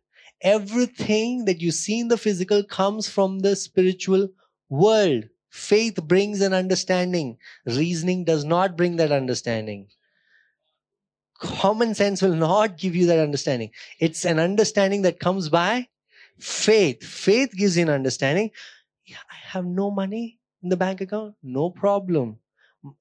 Everything 0.40 1.44
that 1.44 1.60
you 1.60 1.70
see 1.70 2.00
in 2.00 2.08
the 2.08 2.16
physical 2.16 2.62
comes 2.62 3.08
from 3.08 3.40
the 3.40 3.54
spiritual 3.56 4.28
world. 4.68 5.24
Faith 5.50 5.96
brings 6.06 6.40
an 6.40 6.52
understanding. 6.52 7.36
Reasoning 7.66 8.24
does 8.24 8.44
not 8.44 8.76
bring 8.76 8.96
that 8.96 9.12
understanding. 9.12 9.88
Common 11.38 11.94
sense 11.94 12.22
will 12.22 12.34
not 12.34 12.78
give 12.78 12.96
you 12.96 13.06
that 13.06 13.18
understanding. 13.18 13.70
It's 14.00 14.24
an 14.24 14.38
understanding 14.38 15.02
that 15.02 15.20
comes 15.20 15.48
by 15.48 15.88
faith. 16.38 17.04
Faith 17.04 17.52
gives 17.56 17.76
you 17.76 17.82
an 17.82 17.90
understanding. 17.90 18.50
Yeah, 19.04 19.18
I 19.30 19.36
have 19.52 19.64
no 19.64 19.90
money 19.90 20.38
in 20.62 20.68
the 20.68 20.76
bank 20.76 21.00
account. 21.00 21.34
No 21.42 21.70
problem. 21.70 22.38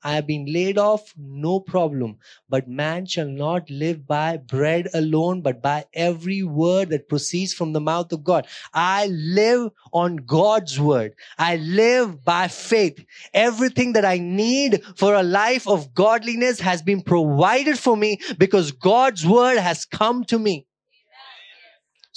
I 0.04 0.16
have 0.16 0.28
been 0.28 0.46
laid 0.46 0.78
off, 0.78 1.14
no 1.18 1.60
problem. 1.60 2.18
But 2.50 2.68
man 2.68 3.06
shall 3.06 3.28
not 3.28 3.70
live 3.70 4.08
by 4.08 4.38
bread 4.38 4.88
alone, 4.94 5.42
but 5.42 5.62
by 5.62 5.86
every 5.94 6.44
word 6.44 6.90
that 6.90 7.10
proceeds 7.10 7.54
from 7.54 7.74
the 7.74 7.82
mouth 7.82 8.12
of 8.12 8.24
God. 8.24 8.48
I 8.74 9.08
live 9.08 9.72
on 9.94 10.18
God's 10.18 10.80
word. 10.80 11.16
I 11.38 11.58
live 11.58 12.24
by 12.24 12.48
faith. 12.48 13.04
Everything 13.34 13.94
that 13.94 14.06
I 14.06 14.18
need 14.18 14.84
for 14.96 15.14
a 15.14 15.24
life 15.24 15.68
of 15.68 15.94
godliness 15.94 16.60
has 16.60 16.82
been 16.82 17.02
provided 17.02 17.80
for 17.80 17.98
me 17.98 18.20
because 18.38 18.72
God's 18.72 19.26
word 19.26 19.58
has 19.58 19.86
come 19.86 20.24
to 20.26 20.40
me. 20.40 20.68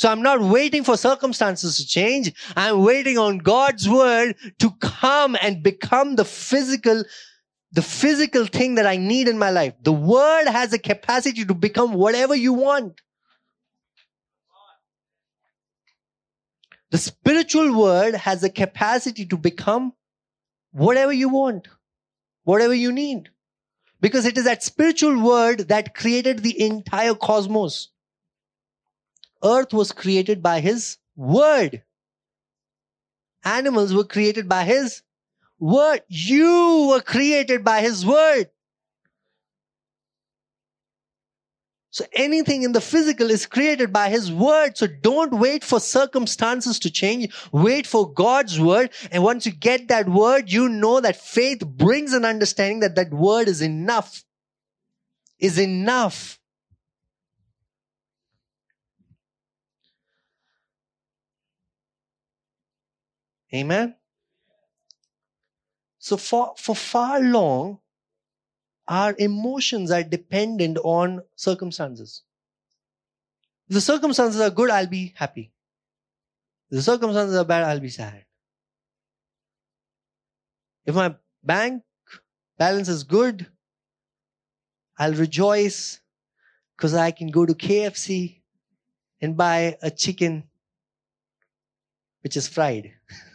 So 0.00 0.09
I'm 0.11 0.22
not 0.22 0.40
waiting 0.40 0.83
for 0.83 0.96
circumstances 0.96 1.76
to 1.76 1.87
change. 1.87 2.33
I'm 2.56 2.83
waiting 2.83 3.18
on 3.18 3.37
God's 3.37 3.87
word 3.87 4.35
to 4.59 4.70
come 4.80 5.37
and 5.42 5.62
become 5.62 6.16
the 6.16 6.24
physical 6.24 7.04
the 7.72 7.83
physical 7.83 8.46
thing 8.46 8.74
that 8.76 8.87
I 8.87 8.96
need 8.96 9.28
in 9.28 9.38
my 9.38 9.50
life. 9.50 9.74
The 9.83 9.92
word 9.92 10.46
has 10.48 10.72
a 10.72 10.78
capacity 10.78 11.44
to 11.44 11.54
become 11.54 11.92
whatever 11.94 12.35
you 12.35 12.52
want. 12.52 13.00
The 16.90 16.98
spiritual 16.98 17.76
word 17.78 18.14
has 18.14 18.42
a 18.42 18.50
capacity 18.50 19.24
to 19.26 19.37
become 19.37 19.92
whatever 20.72 21.12
you 21.12 21.28
want, 21.28 21.68
whatever 22.42 22.74
you 22.74 22.90
need. 22.90 23.28
Because 24.00 24.26
it 24.26 24.37
is 24.37 24.44
that 24.44 24.64
spiritual 24.64 25.22
word 25.22 25.68
that 25.68 25.94
created 25.94 26.40
the 26.40 26.61
entire 26.61 27.14
cosmos. 27.14 27.90
Earth 29.44 29.72
was 29.72 29.92
created 29.92 30.42
by 30.42 30.61
his 30.61 30.98
word. 31.14 31.83
Animals 33.44 33.94
were 33.94 34.04
created 34.04 34.48
by 34.48 34.64
his 34.64 35.02
word. 35.60 36.02
You 36.08 36.88
were 36.90 37.02
created 37.02 37.64
by 37.64 37.80
his 37.82 38.04
word. 38.04 38.50
So 41.92 42.04
anything 42.12 42.62
in 42.62 42.72
the 42.72 42.80
physical 42.80 43.30
is 43.30 43.46
created 43.46 43.92
by 43.92 44.10
his 44.10 44.30
word. 44.30 44.78
So 44.78 44.86
don't 44.86 45.32
wait 45.32 45.64
for 45.64 45.80
circumstances 45.80 46.78
to 46.80 46.90
change. 46.90 47.34
Wait 47.50 47.86
for 47.86 48.12
God's 48.12 48.60
word. 48.60 48.90
And 49.10 49.24
once 49.24 49.44
you 49.44 49.52
get 49.52 49.88
that 49.88 50.08
word, 50.08 50.52
you 50.52 50.68
know 50.68 51.00
that 51.00 51.16
faith 51.16 51.66
brings 51.66 52.12
an 52.12 52.24
understanding 52.24 52.80
that 52.80 52.94
that 52.94 53.12
word 53.12 53.48
is 53.48 53.60
enough. 53.60 54.24
Is 55.40 55.58
enough. 55.58 56.38
Amen. 63.52 63.96
So 66.00 66.16
for, 66.16 66.54
for 66.56 66.74
far 66.74 67.20
long, 67.20 67.78
our 68.88 69.14
emotions 69.18 69.90
are 69.90 70.02
dependent 70.02 70.78
on 70.82 71.22
circumstances. 71.36 72.22
If 73.68 73.74
the 73.74 73.80
circumstances 73.82 74.40
are 74.40 74.50
good, 74.50 74.70
I'll 74.70 74.86
be 74.86 75.12
happy. 75.14 75.52
If 76.70 76.76
the 76.76 76.82
circumstances 76.82 77.36
are 77.36 77.44
bad, 77.44 77.64
I'll 77.64 77.80
be 77.80 77.90
sad. 77.90 78.24
If 80.86 80.94
my 80.94 81.14
bank 81.44 81.82
balance 82.58 82.88
is 82.88 83.04
good, 83.04 83.46
I'll 84.98 85.14
rejoice 85.14 86.00
because 86.76 86.94
I 86.94 87.10
can 87.10 87.28
go 87.28 87.44
to 87.44 87.54
KFC 87.54 88.40
and 89.20 89.36
buy 89.36 89.76
a 89.82 89.90
chicken 89.90 90.44
which 92.22 92.38
is 92.38 92.48
fried. 92.48 92.92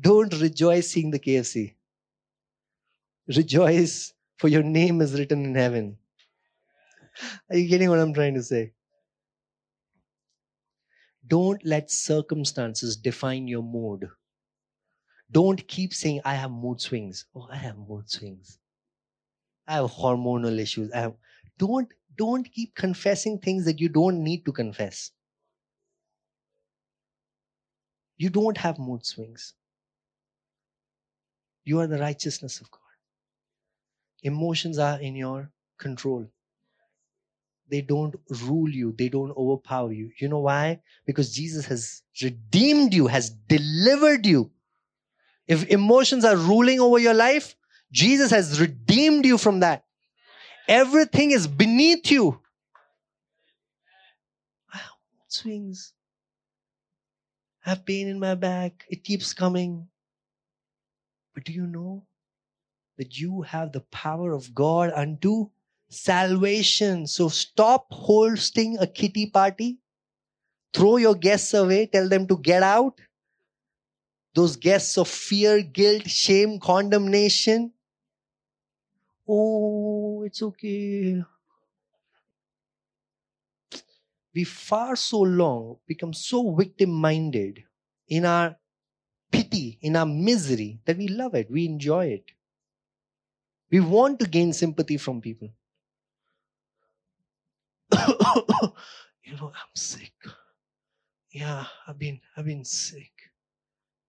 Don't 0.00 0.32
rejoice 0.40 0.88
seeing 0.88 1.10
the 1.10 1.18
KFC. 1.18 1.74
Rejoice, 3.28 4.14
for 4.38 4.48
your 4.48 4.62
name 4.62 5.00
is 5.02 5.18
written 5.18 5.44
in 5.44 5.54
heaven. 5.54 5.98
Are 7.50 7.56
you 7.56 7.68
getting 7.68 7.90
what 7.90 7.98
I'm 7.98 8.14
trying 8.14 8.34
to 8.34 8.42
say? 8.42 8.72
Don't 11.26 11.64
let 11.64 11.90
circumstances 11.90 12.96
define 12.96 13.46
your 13.46 13.62
mood. 13.62 14.08
Don't 15.30 15.66
keep 15.68 15.92
saying, 15.92 16.22
I 16.24 16.34
have 16.34 16.50
mood 16.50 16.80
swings. 16.80 17.26
Oh, 17.34 17.46
I 17.50 17.56
have 17.56 17.76
mood 17.76 18.10
swings. 18.10 18.58
I 19.68 19.74
have 19.74 19.90
hormonal 19.90 20.58
issues. 20.58 20.90
I 20.92 21.00
have... 21.00 21.14
Don't, 21.58 21.88
don't 22.16 22.50
keep 22.50 22.74
confessing 22.74 23.38
things 23.38 23.64
that 23.66 23.80
you 23.80 23.88
don't 23.88 24.24
need 24.24 24.44
to 24.46 24.52
confess. 24.52 25.12
You 28.16 28.30
don't 28.30 28.56
have 28.56 28.78
mood 28.78 29.04
swings. 29.04 29.54
You 31.70 31.78
are 31.78 31.86
the 31.86 31.98
righteousness 31.98 32.60
of 32.60 32.68
God. 32.68 32.80
Emotions 34.24 34.76
are 34.76 35.00
in 35.00 35.14
your 35.14 35.52
control. 35.78 36.26
They 37.70 37.80
don't 37.80 38.16
rule 38.42 38.68
you, 38.68 38.92
they 38.98 39.08
don't 39.08 39.30
overpower 39.36 39.92
you. 39.92 40.10
You 40.18 40.26
know 40.26 40.40
why? 40.40 40.80
Because 41.06 41.32
Jesus 41.32 41.66
has 41.66 42.02
redeemed 42.20 42.92
you, 42.92 43.06
has 43.06 43.30
delivered 43.30 44.26
you. 44.26 44.50
If 45.46 45.64
emotions 45.66 46.24
are 46.24 46.34
ruling 46.36 46.80
over 46.80 46.98
your 46.98 47.14
life, 47.14 47.54
Jesus 47.92 48.32
has 48.32 48.60
redeemed 48.60 49.24
you 49.24 49.38
from 49.38 49.60
that. 49.60 49.84
Everything 50.66 51.30
is 51.30 51.46
beneath 51.46 52.10
you. 52.10 52.40
Swings. 55.28 55.92
I 57.64 57.70
have 57.70 57.86
pain 57.86 58.08
in 58.08 58.18
my 58.18 58.34
back. 58.34 58.86
It 58.88 59.04
keeps 59.04 59.32
coming. 59.32 59.89
But 61.34 61.44
do 61.44 61.52
you 61.52 61.66
know 61.66 62.06
that 63.00 63.18
you 63.18 63.40
have 63.40 63.72
the 63.72 63.80
power 63.80 64.32
of 64.32 64.54
God 64.54 64.92
unto 64.94 65.48
salvation. 65.90 67.06
So 67.06 67.28
stop 67.28 67.86
hosting 67.90 68.78
a 68.78 68.86
kitty 68.86 69.26
party. 69.26 69.78
Throw 70.72 70.98
your 70.98 71.14
guests 71.14 71.52
away. 71.54 71.86
Tell 71.86 72.08
them 72.08 72.26
to 72.28 72.36
get 72.36 72.62
out. 72.62 73.00
Those 74.34 74.56
guests 74.56 74.96
of 74.96 75.08
fear, 75.08 75.62
guilt, 75.62 76.08
shame, 76.08 76.60
condemnation. 76.60 77.72
Oh, 79.26 80.22
it's 80.24 80.42
okay. 80.42 81.22
We 84.32 84.44
far 84.44 84.94
so 84.94 85.20
long 85.20 85.78
become 85.86 86.12
so 86.12 86.54
victim 86.54 86.90
minded 86.90 87.64
in 88.06 88.24
our 88.24 88.56
pity, 89.30 89.78
in 89.82 89.96
our 89.96 90.06
misery, 90.06 90.80
that 90.84 90.98
we 90.98 91.08
love 91.08 91.34
it, 91.34 91.50
we 91.50 91.66
enjoy 91.66 92.06
it. 92.06 92.32
We 93.70 93.80
want 93.80 94.18
to 94.20 94.26
gain 94.26 94.52
sympathy 94.52 94.96
from 94.96 95.20
people. 95.20 95.50
you 99.24 99.36
know, 99.36 99.52
I'm 99.54 99.74
sick. 99.74 100.12
Yeah, 101.30 101.64
I've 101.86 101.98
been 101.98 102.20
I've 102.36 102.44
been 102.46 102.64
sick. 102.64 103.12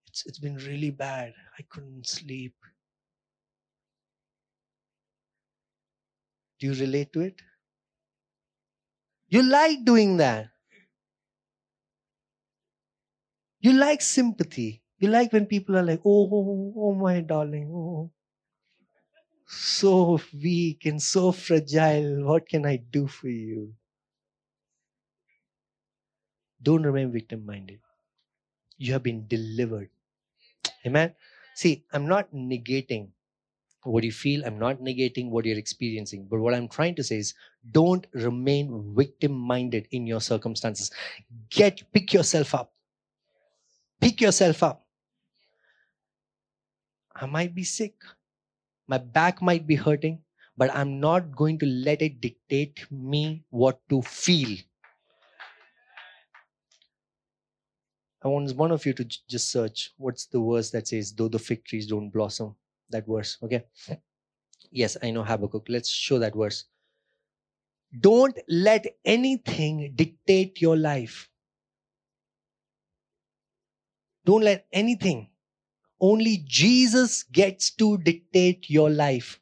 It's 0.07 0.25
it's 0.25 0.39
been 0.39 0.55
really 0.57 0.89
bad. 0.89 1.33
I 1.57 1.63
couldn't 1.69 2.07
sleep. 2.07 2.55
Do 6.59 6.67
you 6.67 6.73
relate 6.73 7.13
to 7.13 7.21
it? 7.21 7.41
You 9.29 9.43
like 9.43 9.83
doing 9.85 10.17
that. 10.17 10.51
You 13.61 13.73
like 13.73 14.01
sympathy. 14.01 14.80
You 15.01 15.09
like 15.09 15.33
when 15.33 15.47
people 15.47 15.77
are 15.77 15.83
like, 15.83 16.01
oh, 16.05 16.29
oh, 16.31 16.47
oh, 16.49 16.73
oh 16.77 16.95
my 16.95 17.21
darling, 17.21 17.71
oh, 17.73 17.89
oh. 18.05 18.11
So 19.47 20.21
weak 20.33 20.85
and 20.85 21.01
so 21.01 21.31
fragile. 21.33 22.25
What 22.25 22.47
can 22.47 22.65
I 22.65 22.77
do 22.77 23.07
for 23.07 23.27
you? 23.27 23.73
Don't 26.61 26.83
remain 26.83 27.11
victim 27.11 27.45
minded. 27.45 27.79
You 28.77 28.93
have 28.93 29.03
been 29.03 29.27
delivered. 29.27 29.89
Amen. 30.85 31.15
See, 31.55 31.85
I'm 31.93 32.07
not 32.07 32.31
negating 32.33 33.09
what 33.83 34.03
you 34.03 34.11
feel. 34.11 34.45
I'm 34.45 34.59
not 34.59 34.79
negating 34.81 35.31
what 35.31 35.45
you're 35.45 35.57
experiencing. 35.57 36.27
But 36.29 36.41
what 36.41 36.53
I'm 36.53 36.69
trying 36.69 36.95
to 36.95 37.03
say 37.03 37.17
is 37.17 37.33
don't 37.71 38.07
remain 38.13 38.93
victim 38.95 39.33
minded 39.33 39.87
in 39.91 40.07
your 40.07 40.21
circumstances. 40.21 40.91
Get, 41.49 41.81
pick 41.91 42.13
yourself 42.13 42.55
up. 42.55 42.73
Pick 43.99 44.21
yourself 44.21 44.63
up. 44.63 44.85
I 47.21 47.27
might 47.27 47.53
be 47.53 47.63
sick. 47.63 47.93
My 48.87 48.97
back 48.97 49.41
might 49.41 49.67
be 49.67 49.75
hurting, 49.75 50.19
but 50.57 50.75
I'm 50.75 50.99
not 50.99 51.35
going 51.35 51.59
to 51.59 51.67
let 51.67 52.01
it 52.01 52.19
dictate 52.19 52.85
me 52.91 53.43
what 53.51 53.79
to 53.89 54.01
feel. 54.01 54.57
I 58.23 58.27
want 58.27 58.55
one 58.55 58.71
of 58.71 58.85
you 58.85 58.93
to 58.93 59.05
just 59.05 59.51
search 59.51 59.93
what's 59.97 60.25
the 60.25 60.39
verse 60.39 60.71
that 60.71 60.87
says, 60.87 61.13
though 61.13 61.27
the 61.27 61.39
fig 61.39 61.63
trees 61.63 61.87
don't 61.87 62.09
blossom. 62.09 62.55
That 62.89 63.05
verse, 63.07 63.37
okay? 63.41 63.65
Yes, 64.71 64.97
I 65.01 65.11
know 65.11 65.23
Habakkuk. 65.23 65.65
Let's 65.69 65.89
show 65.89 66.19
that 66.19 66.35
verse. 66.35 66.65
Don't 67.99 68.37
let 68.47 68.85
anything 69.05 69.93
dictate 69.95 70.61
your 70.61 70.77
life. 70.77 71.29
Don't 74.25 74.43
let 74.43 74.65
anything. 74.71 75.30
Only 76.01 76.43
Jesus 76.47 77.23
gets 77.23 77.69
to 77.75 77.99
dictate 77.99 78.69
your 78.69 78.89
life. 78.89 79.39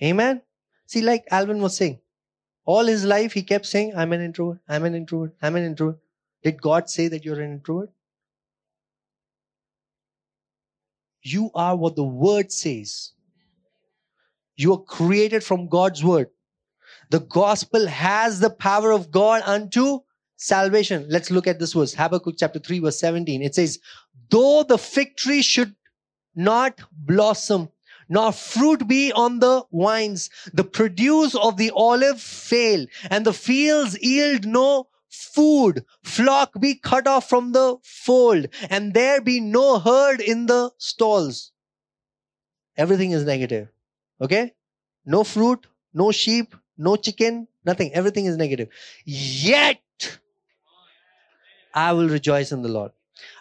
Amen? 0.00 0.40
See, 0.86 1.02
like 1.02 1.24
Alvin 1.30 1.60
was 1.60 1.76
saying, 1.76 1.98
all 2.64 2.86
his 2.86 3.04
life 3.04 3.32
he 3.32 3.42
kept 3.42 3.66
saying, 3.66 3.94
I'm 3.96 4.12
an 4.12 4.20
introvert, 4.20 4.60
I'm 4.68 4.84
an 4.84 4.94
introvert, 4.94 5.34
I'm 5.42 5.56
an 5.56 5.64
introvert. 5.64 5.98
Did 6.44 6.62
God 6.62 6.88
say 6.88 7.08
that 7.08 7.24
you're 7.24 7.40
an 7.40 7.52
introvert? 7.52 7.90
You 11.22 11.50
are 11.54 11.74
what 11.76 11.96
the 11.96 12.04
word 12.04 12.52
says. 12.52 13.12
You 14.56 14.74
are 14.74 14.82
created 14.82 15.42
from 15.42 15.68
God's 15.68 16.04
word. 16.04 16.30
The 17.10 17.20
gospel 17.20 17.86
has 17.86 18.38
the 18.38 18.50
power 18.50 18.92
of 18.92 19.10
God 19.10 19.42
unto 19.44 20.00
salvation. 20.38 21.04
Let's 21.10 21.30
look 21.30 21.46
at 21.46 21.58
this 21.58 21.74
verse. 21.74 21.92
Habakkuk 21.92 22.36
chapter 22.38 22.58
3 22.58 22.78
verse 22.78 22.98
17. 22.98 23.42
It 23.42 23.54
says, 23.54 23.78
though 24.30 24.62
the 24.62 24.78
fig 24.78 25.16
tree 25.16 25.42
should 25.42 25.74
not 26.34 26.80
blossom, 26.92 27.68
nor 28.08 28.32
fruit 28.32 28.88
be 28.88 29.12
on 29.12 29.40
the 29.40 29.64
vines, 29.70 30.30
the 30.54 30.64
produce 30.64 31.34
of 31.34 31.58
the 31.58 31.70
olive 31.74 32.20
fail, 32.20 32.86
and 33.10 33.26
the 33.26 33.34
fields 33.34 33.98
yield 34.00 34.46
no 34.46 34.88
food, 35.10 35.84
flock 36.04 36.58
be 36.58 36.74
cut 36.74 37.06
off 37.06 37.28
from 37.28 37.52
the 37.52 37.76
fold, 37.82 38.46
and 38.70 38.94
there 38.94 39.20
be 39.20 39.40
no 39.40 39.78
herd 39.78 40.20
in 40.20 40.46
the 40.46 40.70
stalls. 40.78 41.52
Everything 42.76 43.10
is 43.10 43.24
negative. 43.24 43.68
Okay? 44.20 44.54
No 45.04 45.24
fruit, 45.24 45.66
no 45.92 46.12
sheep, 46.12 46.54
no 46.76 46.96
chicken, 46.96 47.48
nothing. 47.64 47.92
Everything 47.92 48.26
is 48.26 48.36
negative. 48.36 48.68
Yet, 49.04 49.80
I 51.78 51.92
will 51.92 52.08
rejoice 52.08 52.50
in 52.50 52.62
the 52.62 52.68
Lord. 52.68 52.90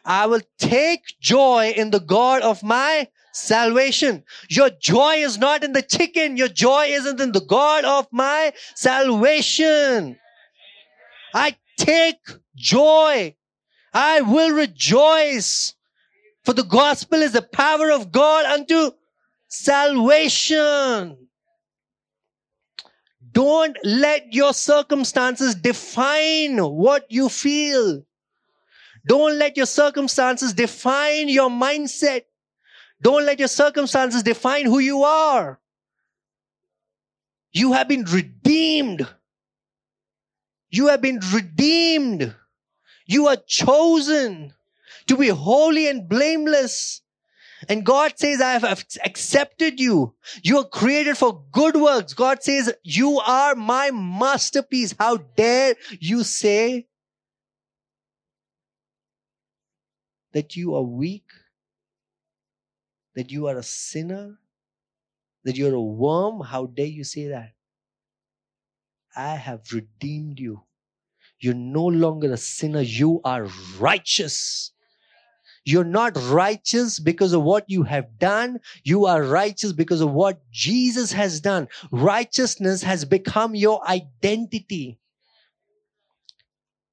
I 0.06 0.28
will 0.28 0.42
take 0.60 1.02
joy 1.20 1.74
in 1.76 1.90
the 1.90 2.00
God 2.00 2.44
of 2.44 2.62
my 2.62 3.08
salvation. 3.34 4.24
Your 4.48 4.70
joy 4.70 5.16
is 5.16 5.40
not 5.40 5.64
in 5.64 5.74
the 5.74 5.82
chicken. 5.82 6.38
Your 6.38 6.48
joy 6.48 6.86
isn't 6.90 7.20
in 7.20 7.32
the 7.32 7.42
God 7.42 7.84
of 7.84 8.08
my 8.12 8.54
salvation. 8.76 10.20
I 11.34 11.56
take 11.78 12.20
joy. 12.56 13.36
I 13.92 14.22
will 14.22 14.52
rejoice. 14.52 15.74
For 16.46 16.54
the 16.54 16.64
gospel 16.64 17.24
is 17.24 17.32
the 17.32 17.42
power 17.42 17.90
of 17.92 18.12
God 18.12 18.46
unto 18.46 18.92
salvation. 19.48 21.18
Don't 23.32 23.78
let 23.84 24.32
your 24.32 24.54
circumstances 24.54 25.56
define 25.56 26.60
what 26.60 27.08
you 27.10 27.30
feel. 27.30 28.04
Don't 29.08 29.38
let 29.40 29.56
your 29.56 29.66
circumstances 29.66 30.54
define 30.54 31.30
your 31.30 31.50
mindset. 31.50 32.24
Don't 33.02 33.26
let 33.26 33.40
your 33.40 33.48
circumstances 33.48 34.22
define 34.22 34.66
who 34.66 34.80
you 34.80 35.04
are. 35.04 35.60
You 37.54 37.74
have 37.74 37.88
been 37.88 38.04
redeemed. 38.04 39.08
You 40.70 40.88
have 40.88 41.02
been 41.02 41.22
redeemed. 41.34 42.36
You 43.06 43.28
are 43.28 43.38
chosen 43.48 44.54
to 45.08 45.16
be 45.16 45.30
holy 45.30 45.88
and 45.88 46.10
blameless. 46.10 47.02
And 47.70 47.86
God 47.86 48.14
says, 48.18 48.42
I 48.42 48.60
have 48.60 48.86
accepted 49.04 49.80
you. 49.80 50.14
You 50.44 50.60
are 50.60 50.66
created 50.66 51.18
for 51.18 51.44
good 51.52 51.76
works. 51.76 52.14
God 52.14 52.44
says, 52.44 52.74
you 52.84 53.20
are 53.20 53.56
my 53.56 53.90
masterpiece. 53.92 54.94
How 55.00 55.18
dare 55.18 55.76
you 56.00 56.24
say 56.24 56.88
that 60.34 60.56
you 60.56 60.76
are 60.76 60.84
weak, 60.84 61.30
that 63.16 63.32
you 63.32 63.48
are 63.48 63.58
a 63.58 63.64
sinner, 63.64 64.38
that 65.44 65.56
you're 65.56 65.76
a 65.76 65.82
worm. 65.82 66.42
How 66.42 66.66
dare 66.66 66.86
you 66.86 67.04
say 67.04 67.28
that? 67.28 67.54
I 69.16 69.36
have 69.36 69.72
redeemed 69.74 70.40
you. 70.40 70.62
You're 71.40 71.54
no 71.54 71.86
longer 71.86 72.32
a 72.32 72.38
sinner, 72.38 72.82
you 72.82 73.22
are 73.24 73.48
righteous. 73.80 74.72
You're 75.66 75.84
not 75.84 76.16
righteous 76.30 76.98
because 76.98 77.34
of 77.34 77.44
what 77.44 77.66
you 77.68 77.84
have 77.84 78.18
done. 78.18 78.62
You 78.84 79.06
are 79.06 79.22
righteous 79.22 79.74
because 79.74 80.00
of 80.00 80.12
what 80.12 80.40
Jesus 80.50 81.12
has 81.12 81.42
done. 81.42 81.68
Righteousness 81.92 82.84
has 82.84 83.04
become 83.04 83.54
your 83.54 83.86
identity. 83.86 84.98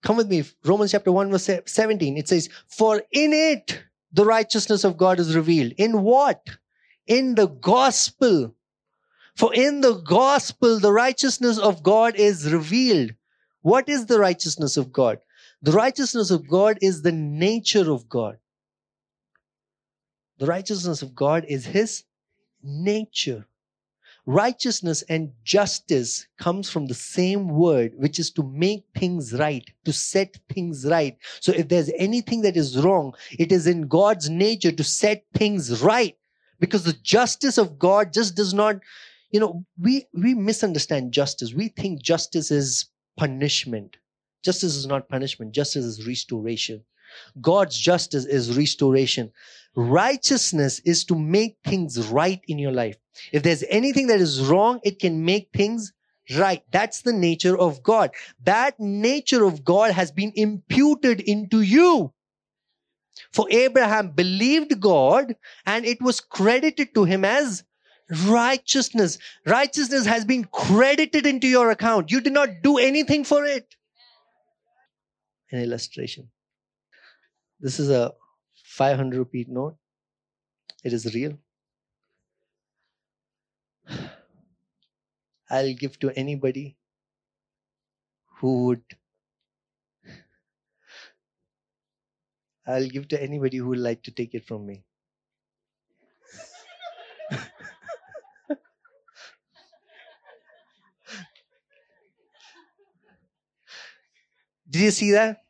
Come 0.05 0.19
with 0.19 0.29
me. 0.29 0.45
Romans 0.65 0.93
chapter 0.93 1.11
1 1.11 1.31
verse 1.31 1.49
17. 1.65 2.19
It 2.19 2.29
says, 2.29 2.51
For 2.69 3.03
in 3.11 3.33
it 3.33 3.83
the 4.13 4.27
righteousness 4.27 4.85
of 4.85 4.99
God 4.99 5.19
is 5.19 5.35
revealed. 5.35 5.73
In 5.79 6.03
what? 6.03 6.47
In 7.07 7.35
the 7.35 7.47
gospel. 7.47 8.55
For 9.35 9.53
in 9.55 9.81
the 9.81 9.95
gospel, 9.95 10.79
the 10.79 10.93
righteousness 10.93 11.59
of 11.59 11.83
God 11.83 12.17
is 12.17 12.53
revealed. 12.53 13.13
What 13.63 13.89
is 13.89 14.05
the 14.05 14.21
righteousness 14.21 14.77
of 14.77 14.93
God? 14.93 15.21
The 15.63 15.73
righteousness 15.73 16.31
of 16.31 16.47
God 16.47 16.79
is 16.83 17.01
the 17.01 17.13
nature 17.13 17.91
of 17.91 18.07
God. 18.09 18.37
The 20.39 20.47
righteousness 20.47 21.01
of 21.01 21.15
God 21.15 21.47
is 21.49 21.65
His 21.65 22.05
nature. 22.63 23.47
Righteousness 24.27 25.03
and 25.11 25.33
justice 25.45 26.27
comes 26.39 26.71
from 26.71 26.87
the 26.87 26.95
same 26.95 27.49
word, 27.49 27.93
which 27.97 28.19
is 28.19 28.31
to 28.33 28.43
make 28.43 28.85
things 28.97 29.35
right, 29.35 29.65
to 29.85 29.93
set 29.93 30.39
things 30.49 30.87
right. 30.87 31.17
So 31.41 31.53
if 31.53 31.69
there's 31.69 31.91
anything 31.99 32.41
that 32.43 32.57
is 32.57 32.83
wrong, 32.83 33.15
it 33.39 33.53
is 33.53 33.67
in 33.67 33.87
God's 33.87 34.31
nature 34.31 34.73
to 34.73 34.85
set 34.85 35.25
things 35.35 35.83
right 35.83 36.17
because 36.59 36.85
the 36.85 36.95
justice 37.03 37.59
of 37.59 37.79
God 37.79 38.15
just 38.15 38.35
does 38.35 38.55
not, 38.55 38.77
you 39.31 39.41
know, 39.41 39.65
we, 39.79 40.07
we 40.15 40.35
misunderstand 40.35 41.13
justice. 41.13 41.53
We 41.53 41.69
think 41.69 42.03
justice 42.03 42.51
is 42.51 42.87
punishment. 43.19 43.99
Justice 44.43 44.75
is 44.75 44.87
not 44.87 45.09
punishment, 45.09 45.53
justice 45.53 45.85
is 45.85 46.07
restoration. 46.07 46.83
God's 47.41 47.79
justice 47.79 48.25
is 48.25 48.57
restoration. 48.57 49.33
Righteousness 49.77 50.81
is 50.85 51.05
to 51.07 51.19
make 51.19 51.57
things 51.65 52.09
right 52.09 52.41
in 52.47 52.59
your 52.59 52.73
life. 52.73 52.97
If 53.33 53.43
there's 53.43 53.65
anything 53.69 54.07
that 54.09 54.21
is 54.21 54.41
wrong, 54.41 54.81
it 54.85 54.99
can 54.99 55.25
make 55.25 55.51
things 55.53 55.93
right. 56.37 56.63
That's 56.71 57.03
the 57.03 57.13
nature 57.13 57.59
of 57.59 57.83
God. 57.83 58.11
That 58.45 58.79
nature 58.79 59.45
of 59.45 59.65
God 59.65 59.93
has 59.93 60.13
been 60.13 60.33
imputed 60.35 61.21
into 61.21 61.61
you. 61.61 62.13
For 63.33 63.47
Abraham 63.51 64.11
believed 64.11 64.81
God 64.81 65.37
and 65.67 65.85
it 65.85 66.01
was 66.01 66.21
credited 66.21 66.95
to 66.95 67.05
him 67.05 67.25
as 67.25 67.65
righteousness. 68.27 69.19
Righteousness 69.47 70.07
has 70.07 70.25
been 70.25 70.45
credited 70.45 71.27
into 71.27 71.49
your 71.49 71.71
account. 71.71 72.11
You 72.11 72.21
did 72.21 72.33
not 72.33 72.63
do 72.63 72.79
anything 72.79 73.25
for 73.25 73.45
it. 73.45 73.75
An 75.51 75.61
illustration. 75.61 76.31
This 77.61 77.79
is 77.79 77.91
a 77.91 78.13
500 78.55 79.17
rupee 79.19 79.45
note. 79.49 79.77
It 80.85 80.93
is 80.93 81.13
real. 81.15 81.39
I'll 85.49 85.73
give 85.73 85.99
to 86.01 86.11
anybody 86.19 86.77
who 88.39 88.67
would. 88.67 88.83
I'll 92.67 92.87
give 92.91 93.09
to 93.09 93.23
anybody 93.23 93.57
who 93.57 93.69
would 93.69 93.79
like 93.79 94.03
to 94.03 94.11
take 94.11 94.35
it 94.35 94.45
from 94.47 94.67
me. 94.67 94.85
Did 104.69 104.83
you 104.83 104.91
see 104.91 105.13
that? 105.13 105.44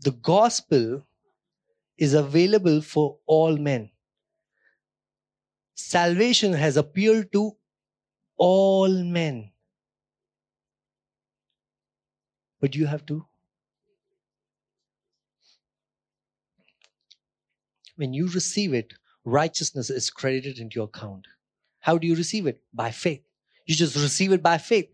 The 0.00 0.12
gospel 0.12 1.06
is 1.96 2.14
available 2.14 2.80
for 2.80 3.18
all 3.26 3.56
men. 3.56 3.90
Salvation 5.74 6.52
has 6.52 6.76
appeared 6.76 7.32
to 7.32 7.56
all 8.36 8.88
men. 8.88 9.50
But 12.60 12.74
you 12.74 12.86
have 12.86 13.04
to. 13.06 13.24
When 17.96 18.14
you 18.14 18.28
receive 18.28 18.74
it, 18.74 18.94
righteousness 19.24 19.90
is 19.90 20.10
credited 20.10 20.58
into 20.58 20.76
your 20.76 20.84
account. 20.84 21.26
How 21.80 21.98
do 21.98 22.06
you 22.06 22.14
receive 22.14 22.46
it? 22.46 22.62
By 22.72 22.92
faith. 22.92 23.22
You 23.66 23.74
just 23.74 23.96
receive 23.96 24.32
it 24.32 24.42
by 24.42 24.58
faith. 24.58 24.88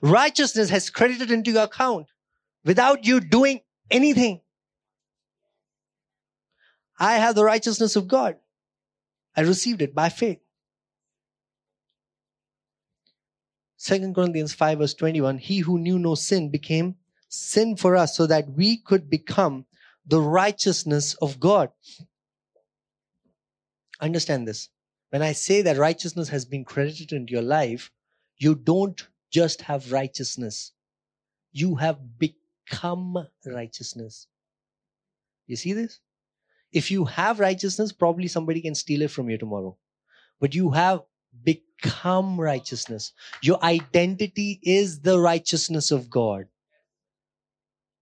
Righteousness 0.00 0.70
has 0.70 0.90
credited 0.90 1.30
into 1.30 1.50
your 1.50 1.64
account 1.64 2.06
without 2.64 3.04
you 3.04 3.20
doing 3.20 3.60
anything. 3.90 4.40
I 6.98 7.14
have 7.14 7.34
the 7.34 7.44
righteousness 7.44 7.96
of 7.96 8.08
God. 8.08 8.36
I 9.36 9.42
received 9.42 9.82
it 9.82 9.94
by 9.94 10.08
faith. 10.08 10.38
2 13.84 14.12
Corinthians 14.14 14.54
5 14.54 14.78
verse 14.78 14.94
21, 14.94 15.38
he 15.38 15.58
who 15.58 15.78
knew 15.78 15.98
no 15.98 16.14
sin 16.14 16.50
became 16.50 16.96
sin 17.28 17.76
for 17.76 17.96
us 17.96 18.16
so 18.16 18.26
that 18.26 18.48
we 18.50 18.78
could 18.78 19.10
become 19.10 19.66
the 20.06 20.20
righteousness 20.20 21.14
of 21.14 21.40
God. 21.40 21.70
Understand 24.00 24.46
this. 24.48 24.68
When 25.10 25.22
I 25.22 25.32
say 25.32 25.62
that 25.62 25.76
righteousness 25.76 26.28
has 26.30 26.44
been 26.44 26.64
credited 26.64 27.12
into 27.12 27.32
your 27.32 27.42
life, 27.42 27.90
you 28.36 28.54
don't 28.54 29.06
just 29.30 29.62
have 29.62 29.92
righteousness. 29.92 30.72
You 31.52 31.76
have 31.76 32.18
become 32.18 33.28
righteousness. 33.44 34.26
You 35.46 35.56
see 35.56 35.72
this? 35.72 36.00
If 36.74 36.90
you 36.90 37.04
have 37.04 37.38
righteousness, 37.38 37.92
probably 37.92 38.26
somebody 38.26 38.60
can 38.60 38.74
steal 38.74 39.02
it 39.02 39.12
from 39.12 39.30
you 39.30 39.38
tomorrow. 39.38 39.76
But 40.40 40.54
you 40.54 40.72
have 40.72 41.02
become 41.44 42.38
righteousness. 42.40 43.12
Your 43.42 43.62
identity 43.64 44.58
is 44.62 45.00
the 45.00 45.18
righteousness 45.20 45.92
of 45.92 46.10
God. 46.10 46.46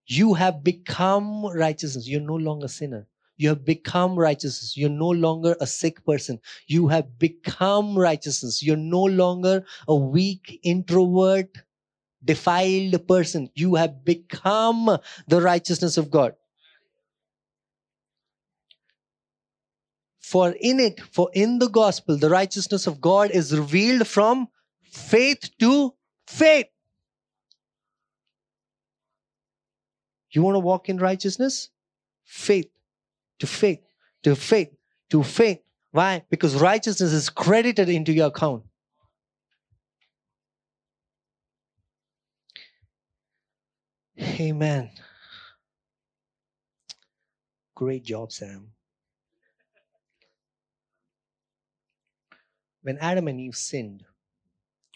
You 0.07 0.33
have 0.33 0.63
become 0.63 1.45
righteousness. 1.45 2.07
You're 2.07 2.21
no 2.21 2.35
longer 2.35 2.65
a 2.65 2.69
sinner. 2.69 3.07
You 3.37 3.49
have 3.49 3.63
become 3.63 4.17
righteousness. 4.17 4.75
You're 4.75 4.89
no 4.89 5.09
longer 5.09 5.55
a 5.61 5.67
sick 5.67 6.03
person. 6.03 6.39
You 6.67 6.87
have 6.87 7.19
become 7.19 7.97
righteousness. 7.97 8.63
You're 8.63 8.75
no 8.75 9.03
longer 9.03 9.65
a 9.87 9.95
weak, 9.95 10.59
introvert, 10.63 11.57
defiled 12.23 13.07
person. 13.07 13.49
You 13.53 13.75
have 13.75 14.03
become 14.03 14.97
the 15.27 15.41
righteousness 15.41 15.97
of 15.97 16.09
God. 16.09 16.35
For 20.23 20.55
in 20.59 20.79
it, 20.79 20.99
for 21.01 21.29
in 21.33 21.59
the 21.59 21.69
gospel, 21.69 22.17
the 22.17 22.29
righteousness 22.29 22.87
of 22.87 22.99
God 22.99 23.29
is 23.31 23.55
revealed 23.55 24.07
from 24.07 24.47
faith 24.81 25.51
to 25.59 25.93
faith. 26.25 26.67
You 30.31 30.41
want 30.41 30.55
to 30.55 30.59
walk 30.59 30.89
in 30.89 30.97
righteousness? 30.97 31.69
Faith 32.23 32.69
to 33.39 33.47
faith, 33.47 33.79
to 34.23 34.35
faith, 34.35 34.69
to 35.09 35.23
faith. 35.23 35.59
Why? 35.91 36.23
Because 36.29 36.55
righteousness 36.55 37.11
is 37.11 37.29
credited 37.29 37.89
into 37.89 38.13
your 38.13 38.27
account. 38.27 38.63
Amen. 44.19 44.89
Great 47.75 48.03
job, 48.03 48.31
Sam. 48.31 48.72
When 52.83 52.97
Adam 52.97 53.27
and 53.27 53.39
Eve 53.39 53.55
sinned, 53.55 54.03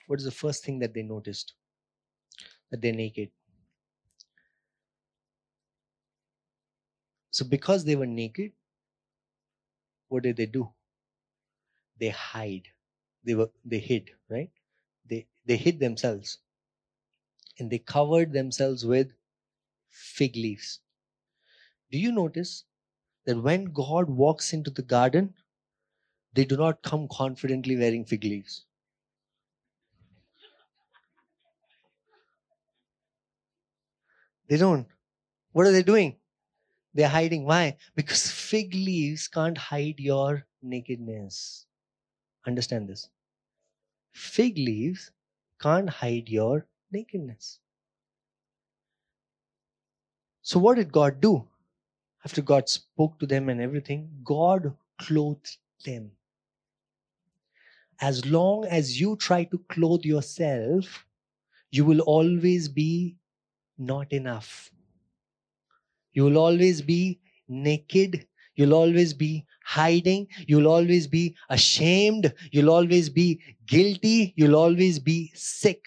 what 0.07 0.19
is 0.19 0.25
the 0.25 0.31
first 0.31 0.63
thing 0.63 0.79
that 0.79 0.93
they 0.93 1.03
noticed? 1.03 1.53
That 2.69 2.81
they're 2.81 2.93
naked. 2.93 3.31
So, 7.31 7.45
because 7.45 7.85
they 7.85 7.95
were 7.95 8.05
naked, 8.05 8.51
what 10.09 10.23
did 10.23 10.37
they 10.37 10.45
do? 10.45 10.69
They 11.99 12.09
hide. 12.09 12.67
They 13.23 13.35
were 13.35 13.49
they 13.65 13.79
hid, 13.79 14.11
right? 14.29 14.51
They 15.05 15.27
they 15.45 15.57
hid 15.57 15.79
themselves. 15.79 16.39
And 17.59 17.69
they 17.69 17.79
covered 17.79 18.33
themselves 18.33 18.85
with 18.85 19.13
fig 19.89 20.35
leaves. 20.35 20.79
Do 21.91 21.97
you 21.97 22.11
notice 22.11 22.65
that 23.25 23.41
when 23.41 23.65
God 23.65 24.09
walks 24.09 24.53
into 24.53 24.71
the 24.71 24.81
garden, 24.83 25.33
they 26.37 26.45
do 26.45 26.55
not 26.55 26.83
come 26.83 27.07
confidently 27.11 27.75
wearing 27.75 28.05
fig 28.05 28.23
leaves? 28.23 28.65
They 34.47 34.57
don't. 34.57 34.85
What 35.53 35.65
are 35.65 35.71
they 35.71 35.81
doing? 35.81 36.17
They're 36.93 37.07
hiding. 37.09 37.45
Why? 37.45 37.77
Because 37.95 38.29
fig 38.49 38.75
leaves 38.75 39.27
can't 39.27 39.57
hide 39.57 39.99
your 39.99 40.45
nakedness. 40.61 41.65
Understand 42.45 42.87
this. 42.87 43.09
Fig 44.11 44.59
leaves 44.59 45.09
can't 45.59 45.89
hide 45.89 46.29
your 46.29 46.67
nakedness. 46.91 47.57
So, 50.43 50.59
what 50.59 50.75
did 50.75 50.91
God 50.91 51.19
do? 51.19 51.47
After 52.23 52.43
God 52.43 52.69
spoke 52.69 53.17
to 53.19 53.25
them 53.25 53.49
and 53.49 53.59
everything, 53.59 54.07
God 54.23 54.75
clothed 55.01 55.57
them. 55.83 56.11
As 57.99 58.25
long 58.25 58.65
as 58.65 58.99
you 58.99 59.15
try 59.17 59.43
to 59.45 59.57
clothe 59.69 60.05
yourself, 60.05 61.05
you 61.71 61.83
will 61.83 62.01
always 62.01 62.67
be 62.69 63.15
not 63.77 64.11
enough. 64.11 64.69
You 66.13 66.25
will 66.25 66.37
always 66.37 66.81
be 66.81 67.19
naked. 67.47 68.27
You'll 68.55 68.73
always 68.73 69.13
be 69.13 69.45
hiding. 69.63 70.27
You'll 70.47 70.67
always 70.67 71.07
be 71.07 71.35
ashamed. 71.49 72.33
You'll 72.51 72.69
always 72.69 73.09
be 73.09 73.41
guilty. 73.65 74.33
You'll 74.35 74.55
always 74.55 74.99
be 74.99 75.31
sick. 75.35 75.85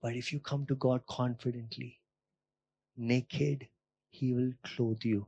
But 0.00 0.16
if 0.16 0.32
you 0.32 0.40
come 0.40 0.64
to 0.66 0.74
God 0.76 1.02
confidently, 1.06 2.00
naked, 2.96 3.68
He 4.10 4.32
will 4.32 4.52
clothe 4.64 5.04
you. 5.04 5.26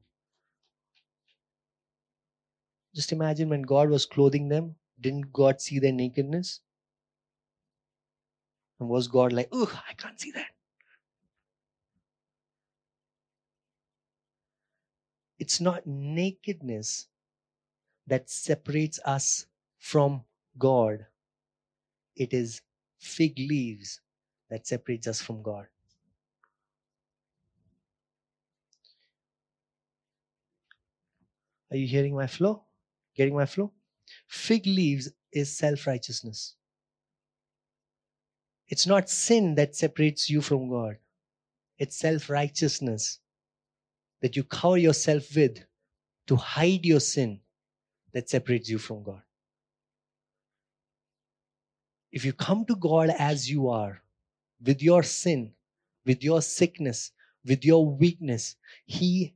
Just 2.95 3.13
imagine 3.13 3.49
when 3.49 3.63
God 3.63 3.89
was 3.89 4.07
clothing 4.07 4.49
them, 4.49 4.75
didn't 5.01 5.33
God 5.33 5.61
see 5.61 5.79
their 5.79 5.93
nakedness? 5.93 6.61
And 8.79 8.89
was 8.89 9.09
God 9.09 9.33
like, 9.33 9.49
oh, 9.53 9.81
I 9.89 9.93
can't 9.95 10.21
see 10.21 10.33
that? 10.33 10.49
It's 15.39 15.61
not 15.61 15.87
nakedness 15.87 17.07
that 18.07 18.29
separates 18.29 18.99
us 19.05 19.47
from 19.79 20.25
God, 20.59 21.07
it 22.17 22.35
is 22.35 22.61
fig 22.99 23.39
leaves 23.39 24.01
that 24.51 24.67
separates 24.67 25.07
us 25.07 25.23
from 25.23 25.43
God. 25.43 25.67
Are 31.71 31.77
you 31.77 31.87
hearing 31.87 32.15
my 32.15 32.27
flow? 32.27 32.65
Getting 33.17 33.35
my 33.35 33.47
flow? 33.47 33.73
Fig 34.29 34.67
leaves 34.67 35.11
is 35.33 35.57
self 35.57 35.87
righteousness. 35.87 36.55
It's 38.69 38.87
not 38.87 39.11
sin 39.11 39.57
that 39.57 39.75
separates 39.75 40.31
you 40.31 40.41
from 40.41 40.71
God, 40.71 40.97
it's 41.79 41.97
self 41.97 42.31
righteousness 42.31 43.19
that 44.23 44.37
you 44.37 44.45
cover 44.45 44.77
yourself 44.79 45.35
with 45.35 45.65
to 46.27 46.37
hide 46.37 46.85
your 46.85 47.01
sin 47.01 47.41
that 48.13 48.29
separates 48.29 48.69
you 48.69 48.79
from 48.79 49.03
God. 49.03 49.23
If 52.13 52.25
you 52.25 52.33
come 52.33 52.65
to 52.67 52.77
God 52.77 53.11
as 53.19 53.51
you 53.51 53.69
are, 53.69 54.03
with 54.65 54.83
your 54.83 55.03
sin, 55.03 55.53
with 56.05 56.23
your 56.23 56.43
sickness, 56.43 57.13
with 57.45 57.65
your 57.65 57.87
weakness, 57.87 58.57
He 58.85 59.35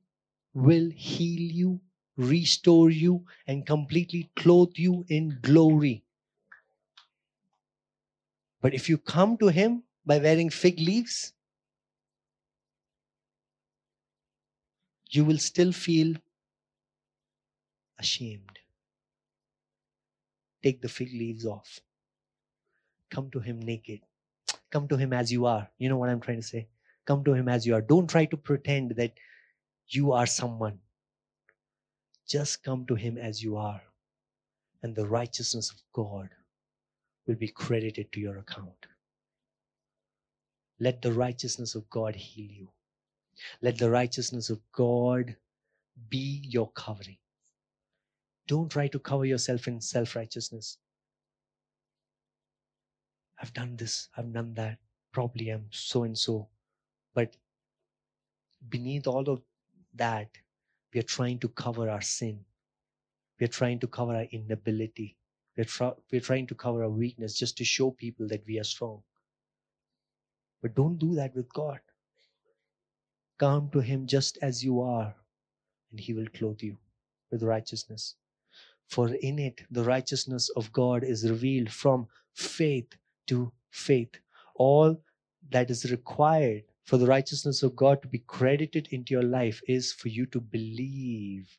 will 0.53 0.91
heal 0.95 1.41
you, 1.41 1.81
restore 2.17 2.91
you, 2.91 3.25
and 3.47 3.67
completely 3.67 4.31
clothe 4.37 4.73
you 4.77 5.05
in 5.09 5.39
glory. 5.43 6.05
But 8.61 8.75
if 8.75 8.89
you 8.89 8.99
come 8.99 9.37
to 9.39 9.49
Him 9.49 9.83
by 10.07 10.19
wearing 10.19 10.51
fig 10.51 10.79
leaves, 10.79 11.33
you 15.11 15.25
will 15.25 15.39
still 15.39 15.73
feel 15.73 16.17
ashamed. 17.99 18.59
Take 20.63 20.81
the 20.81 20.89
fig 20.89 21.13
leaves 21.13 21.45
off. 21.45 21.81
Come 23.11 23.31
to 23.33 23.41
Him 23.41 23.61
naked. 23.61 24.01
Come 24.71 24.89
to 24.89 24.97
Him 24.97 25.13
as 25.13 25.31
you 25.31 25.47
are. 25.47 25.69
You 25.79 25.89
know 25.89 25.99
what 25.99 26.09
I'm 26.09 26.21
trying 26.21 26.41
to 26.41 26.47
say? 26.47 26.69
Come 27.05 27.23
to 27.25 27.35
Him 27.35 27.49
as 27.49 27.67
you 27.67 27.75
are. 27.75 27.83
Don't 27.83 28.09
try 28.09 28.25
to 28.25 28.37
pretend 28.37 28.93
that 28.97 29.13
you 29.89 30.13
are 30.13 30.27
someone. 30.27 30.79
Just 32.29 32.63
come 32.65 32.87
to 32.87 32.95
Him 32.97 33.19
as 33.19 33.43
you 33.43 33.57
are, 33.57 33.83
and 34.83 34.95
the 34.97 35.07
righteousness 35.07 35.71
of 35.71 35.79
God 35.93 36.31
will 37.27 37.37
be 37.37 37.49
credited 37.49 38.13
to 38.13 38.21
your 38.21 38.39
account. 38.39 38.87
Let 40.81 41.03
the 41.03 41.13
righteousness 41.13 41.75
of 41.75 41.89
God 41.91 42.17
heal 42.17 42.51
you. 42.51 42.69
Let 43.63 43.79
the 43.79 43.91
righteousness 43.91 44.51
of 44.51 44.61
God 44.73 45.37
be 46.11 46.43
your 46.45 46.71
covering. 46.73 47.19
Don't 48.49 48.71
try 48.71 48.89
to 48.89 48.99
cover 48.99 49.25
yourself 49.27 49.69
in 49.69 49.81
self 49.81 50.17
righteousness. 50.17 50.79
I've 53.41 53.55
done 53.55 53.77
this, 53.77 54.09
I've 54.17 54.33
done 54.33 54.55
that, 54.55 54.79
probably 55.13 55.51
I'm 55.51 55.67
so 55.71 56.05
and 56.05 56.19
so. 56.19 56.49
But 57.15 57.37
beneath 58.69 59.07
all 59.07 59.29
of 59.29 59.43
that, 59.95 60.29
we 60.95 61.01
are 61.01 61.05
trying 61.05 61.39
to 61.41 61.49
cover 61.49 61.91
our 61.91 62.01
sin. 62.01 62.39
We 63.41 63.45
are 63.45 63.49
trying 63.49 63.81
to 63.81 63.89
cover 63.89 64.15
our 64.15 64.27
inability. 64.31 65.17
We're, 65.57 65.65
tr- 65.65 65.99
we're 66.13 66.21
trying 66.21 66.47
to 66.47 66.55
cover 66.55 66.85
our 66.85 66.91
weakness 66.91 67.35
just 67.35 67.59
to 67.59 67.65
show 67.65 67.91
people 67.91 68.29
that 68.29 68.45
we 68.47 68.61
are 68.61 68.65
strong. 68.65 69.03
But 70.63 70.75
don't 70.75 70.99
do 70.99 71.15
that 71.17 71.35
with 71.35 71.53
God. 71.53 71.81
Come 73.39 73.71
to 73.73 73.81
Him 73.81 74.07
just 74.07 74.39
as 74.41 74.65
you 74.65 74.81
are, 74.81 75.15
and 75.91 75.99
He 75.99 76.15
will 76.15 76.29
clothe 76.33 76.63
you 76.63 76.77
with 77.31 77.43
righteousness. 77.43 78.15
For 78.89 79.13
in 79.15 79.39
it, 79.41 79.63
the 79.71 79.83
righteousness 79.83 80.49
of 80.51 80.73
God 80.73 81.03
is 81.03 81.29
revealed 81.29 81.71
from 81.71 82.07
faith 82.35 82.95
to 83.27 83.53
faith. 83.71 84.15
All 84.55 85.01
that 85.51 85.71
is 85.71 85.91
required 85.91 86.63
for 86.85 86.99
the 86.99 87.07
righteousness 87.07 87.63
of 87.63 87.77
God 87.77 88.03
to 88.03 88.09
be 88.09 88.19
credited 88.27 88.89
into 88.91 89.15
your 89.15 89.23
life 89.23 89.63
is 89.69 89.93
for 89.93 90.09
you 90.09 90.27
to 90.27 90.41
believe. 90.41 91.59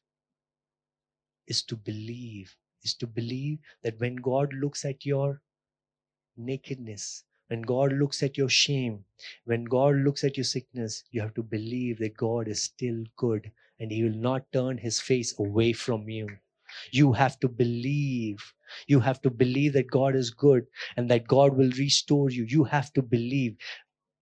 Is 1.47 1.63
to 1.63 1.75
believe. 1.75 2.55
Is 2.83 2.95
to 2.95 3.07
believe 3.07 3.59
that 3.83 3.99
when 3.99 4.15
God 4.17 4.53
looks 4.53 4.85
at 4.85 5.05
your 5.05 5.41
nakedness, 6.37 7.23
when 7.47 7.61
God 7.61 7.93
looks 7.93 8.23
at 8.23 8.37
your 8.37 8.49
shame, 8.49 9.05
when 9.45 9.65
God 9.65 9.95
looks 9.95 10.23
at 10.23 10.37
your 10.37 10.43
sickness, 10.43 11.03
you 11.11 11.21
have 11.21 11.33
to 11.35 11.43
believe 11.43 11.99
that 11.99 12.17
God 12.17 12.47
is 12.47 12.63
still 12.63 13.03
good 13.17 13.51
and 13.79 13.91
He 13.91 14.03
will 14.03 14.17
not 14.17 14.51
turn 14.53 14.77
His 14.77 14.99
face 14.99 15.37
away 15.39 15.73
from 15.73 16.09
you. 16.09 16.29
You 16.91 17.13
have 17.13 17.39
to 17.41 17.47
believe. 17.47 18.53
You 18.87 18.99
have 18.99 19.21
to 19.21 19.29
believe 19.29 19.73
that 19.73 19.91
God 19.91 20.15
is 20.15 20.31
good 20.31 20.65
and 20.97 21.09
that 21.09 21.27
God 21.27 21.55
will 21.55 21.71
restore 21.77 22.29
you. 22.31 22.43
You 22.43 22.63
have 22.65 22.91
to 22.93 23.01
believe. 23.03 23.57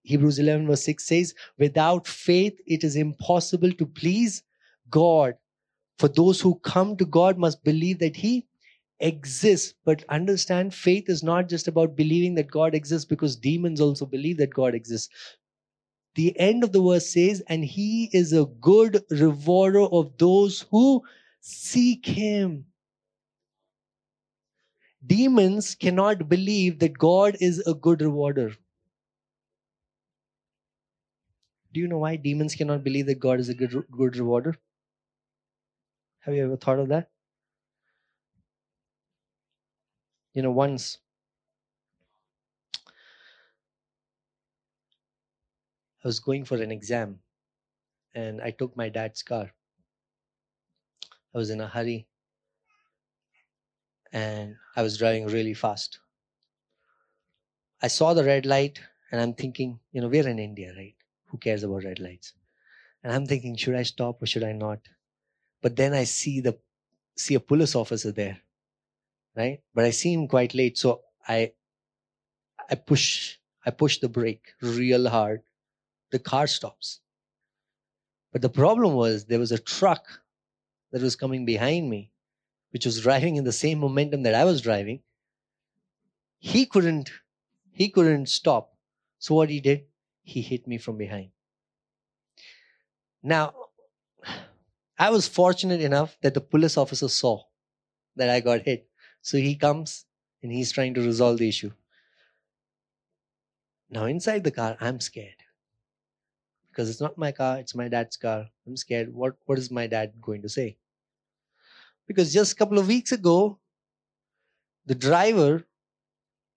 Hebrews 0.03 0.39
11, 0.39 0.67
verse 0.67 0.83
6 0.83 1.05
says, 1.05 1.33
Without 1.57 2.07
faith, 2.07 2.59
it 2.67 2.83
is 2.83 2.95
impossible 2.95 3.71
to 3.71 3.85
please 3.85 4.43
God. 4.89 5.35
For 5.97 6.07
those 6.09 6.41
who 6.41 6.55
come 6.55 6.97
to 6.97 7.05
God 7.05 7.37
must 7.37 7.63
believe 7.63 7.99
that 7.99 8.17
He 8.17 8.45
exists. 8.99 9.73
But 9.85 10.03
understand, 10.09 10.73
faith 10.73 11.09
is 11.09 11.23
not 11.23 11.47
just 11.47 11.67
about 11.67 11.95
believing 11.95 12.35
that 12.35 12.51
God 12.51 12.75
exists 12.75 13.05
because 13.05 13.35
demons 13.35 13.79
also 13.79 14.05
believe 14.05 14.37
that 14.37 14.53
God 14.53 14.75
exists. 14.75 15.09
The 16.15 16.37
end 16.39 16.63
of 16.63 16.73
the 16.73 16.81
verse 16.81 17.09
says, 17.09 17.41
And 17.47 17.63
He 17.63 18.09
is 18.11 18.33
a 18.33 18.45
good 18.45 19.03
rewarder 19.09 19.81
of 19.81 20.17
those 20.17 20.65
who 20.69 21.01
seek 21.39 22.05
Him. 22.05 22.65
Demons 25.05 25.75
cannot 25.75 26.29
believe 26.29 26.79
that 26.79 26.97
God 26.97 27.37
is 27.39 27.59
a 27.67 27.73
good 27.73 28.01
rewarder. 28.01 28.55
Do 31.73 31.79
you 31.79 31.87
know 31.87 31.97
why 31.97 32.15
demons 32.17 32.53
cannot 32.53 32.83
believe 32.83 33.07
that 33.07 33.19
God 33.19 33.39
is 33.39 33.49
a 33.49 33.55
good, 33.55 33.83
good 33.91 34.15
rewarder? 34.15 34.55
Have 36.19 36.35
you 36.35 36.45
ever 36.45 36.55
thought 36.55 36.77
of 36.77 36.89
that? 36.89 37.09
You 40.33 40.43
know, 40.43 40.51
once 40.51 40.99
I 46.03 46.07
was 46.07 46.19
going 46.19 46.45
for 46.45 46.61
an 46.61 46.71
exam 46.71 47.19
and 48.13 48.41
I 48.41 48.51
took 48.51 48.77
my 48.77 48.89
dad's 48.89 49.23
car. 49.23 49.51
I 51.33 51.37
was 51.37 51.49
in 51.49 51.59
a 51.59 51.67
hurry 51.67 52.07
and 54.11 54.55
I 54.75 54.83
was 54.83 54.97
driving 54.97 55.25
really 55.25 55.55
fast. 55.55 55.99
I 57.81 57.87
saw 57.87 58.13
the 58.13 58.23
red 58.23 58.45
light 58.45 58.79
and 59.11 59.19
I'm 59.19 59.33
thinking, 59.33 59.79
you 59.91 60.01
know, 60.01 60.07
we're 60.07 60.27
in 60.27 60.39
India, 60.39 60.73
right? 60.77 60.95
Who 61.33 61.39
cares 61.39 61.63
about 61.63 61.83
red 61.83 61.99
lights? 61.99 62.33
And 63.03 63.11
I'm 63.11 63.25
thinking, 63.25 63.55
should 63.55 63.73
I 63.73 63.81
stop 63.81 64.21
or 64.21 64.27
should 64.27 64.43
I 64.43 64.51
not? 64.51 64.81
But 65.63 65.75
then 65.75 65.91
I 65.91 66.03
see 66.03 66.41
the 66.41 66.59
see 67.17 67.33
a 67.33 67.39
police 67.39 67.73
officer 67.73 68.11
there, 68.11 68.37
right? 69.35 69.59
But 69.73 69.85
I 69.85 69.89
see 69.89 70.13
him 70.13 70.27
quite 70.27 70.53
late, 70.53 70.77
so 70.77 71.01
I 71.27 71.53
I 72.69 72.75
push 72.75 73.37
I 73.65 73.71
push 73.71 73.97
the 73.97 74.09
brake 74.09 74.53
real 74.61 75.09
hard. 75.09 75.41
The 76.11 76.19
car 76.19 76.45
stops. 76.45 76.99
But 78.31 78.43
the 78.43 78.49
problem 78.49 78.93
was 78.93 79.25
there 79.25 79.39
was 79.39 79.51
a 79.51 79.57
truck 79.57 80.05
that 80.91 81.01
was 81.01 81.15
coming 81.15 81.45
behind 81.45 81.89
me, 81.89 82.11
which 82.69 82.85
was 82.85 83.01
driving 83.01 83.37
in 83.37 83.43
the 83.43 83.51
same 83.51 83.79
momentum 83.79 84.21
that 84.21 84.35
I 84.35 84.45
was 84.45 84.61
driving, 84.61 85.01
he 86.37 86.67
couldn't 86.67 87.11
he 87.71 87.89
couldn't 87.89 88.29
stop. 88.29 88.77
So 89.17 89.33
what 89.33 89.49
he 89.49 89.59
did, 89.59 89.87
he 90.23 90.41
hit 90.41 90.67
me 90.67 90.77
from 90.77 90.97
behind. 90.97 91.31
Now, 93.23 93.69
I 94.97 95.11
was 95.11 95.27
fortunate 95.27 95.81
enough 95.81 96.17
that 96.21 96.33
the 96.33 96.41
police 96.41 96.77
officer 96.77 97.07
saw 97.07 97.43
that 98.15 98.29
I 98.29 98.39
got 98.39 98.63
hit. 98.63 98.89
So 99.21 99.37
he 99.37 99.55
comes 99.55 100.05
and 100.43 100.51
he's 100.51 100.71
trying 100.71 100.93
to 100.95 101.01
resolve 101.01 101.39
the 101.39 101.49
issue. 101.49 101.71
Now, 103.89 104.05
inside 104.05 104.43
the 104.43 104.51
car, 104.51 104.75
I'm 104.81 104.99
scared 104.99 105.41
because 106.69 106.89
it's 106.89 106.99
not 107.01 107.17
my 107.17 107.31
car, 107.31 107.59
it's 107.59 107.75
my 107.75 107.87
dad's 107.87 108.17
car. 108.17 108.49
I'm 108.65 108.75
scared. 108.75 109.13
What, 109.13 109.37
what 109.45 109.57
is 109.57 109.69
my 109.71 109.87
dad 109.87 110.21
going 110.21 110.41
to 110.41 110.49
say? 110.49 110.77
Because 112.07 112.33
just 112.33 112.53
a 112.53 112.55
couple 112.55 112.79
of 112.79 112.87
weeks 112.87 113.11
ago, 113.11 113.59
the 114.85 114.95
driver, 114.95 115.65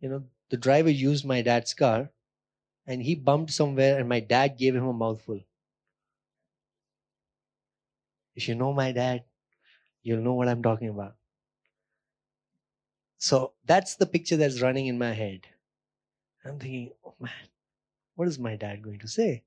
you 0.01 0.09
know, 0.09 0.25
the 0.51 0.57
driver 0.57 0.91
used 0.91 1.25
my 1.25 1.43
dad's 1.43 1.75
car 1.75 2.11
and 2.87 3.03
he 3.03 3.15
bumped 3.15 3.51
somewhere 3.51 3.99
and 3.99 4.09
my 4.09 4.21
dad 4.21 4.57
gave 4.59 4.75
him 4.75 4.87
a 4.87 4.93
mouthful. 4.93 5.41
If 8.35 8.49
you 8.49 8.55
know 8.55 8.73
my 8.73 8.93
dad, 8.93 9.25
you'll 10.03 10.23
know 10.23 10.35
what 10.35 10.49
I'm 10.49 10.63
talking 10.63 10.89
about. 10.89 11.17
So 13.19 13.53
that's 13.65 13.97
the 13.97 14.07
picture 14.07 14.37
that's 14.37 14.61
running 14.61 14.87
in 14.87 14.99
my 14.99 15.13
head. 15.13 15.41
I'm 16.45 16.59
thinking, 16.59 16.93
oh 17.05 17.15
man, 17.19 17.33
what 18.15 18.29
is 18.29 18.39
my 18.39 18.57
dad 18.57 18.83
going 18.83 19.01
to 19.01 19.09
say? 19.09 19.43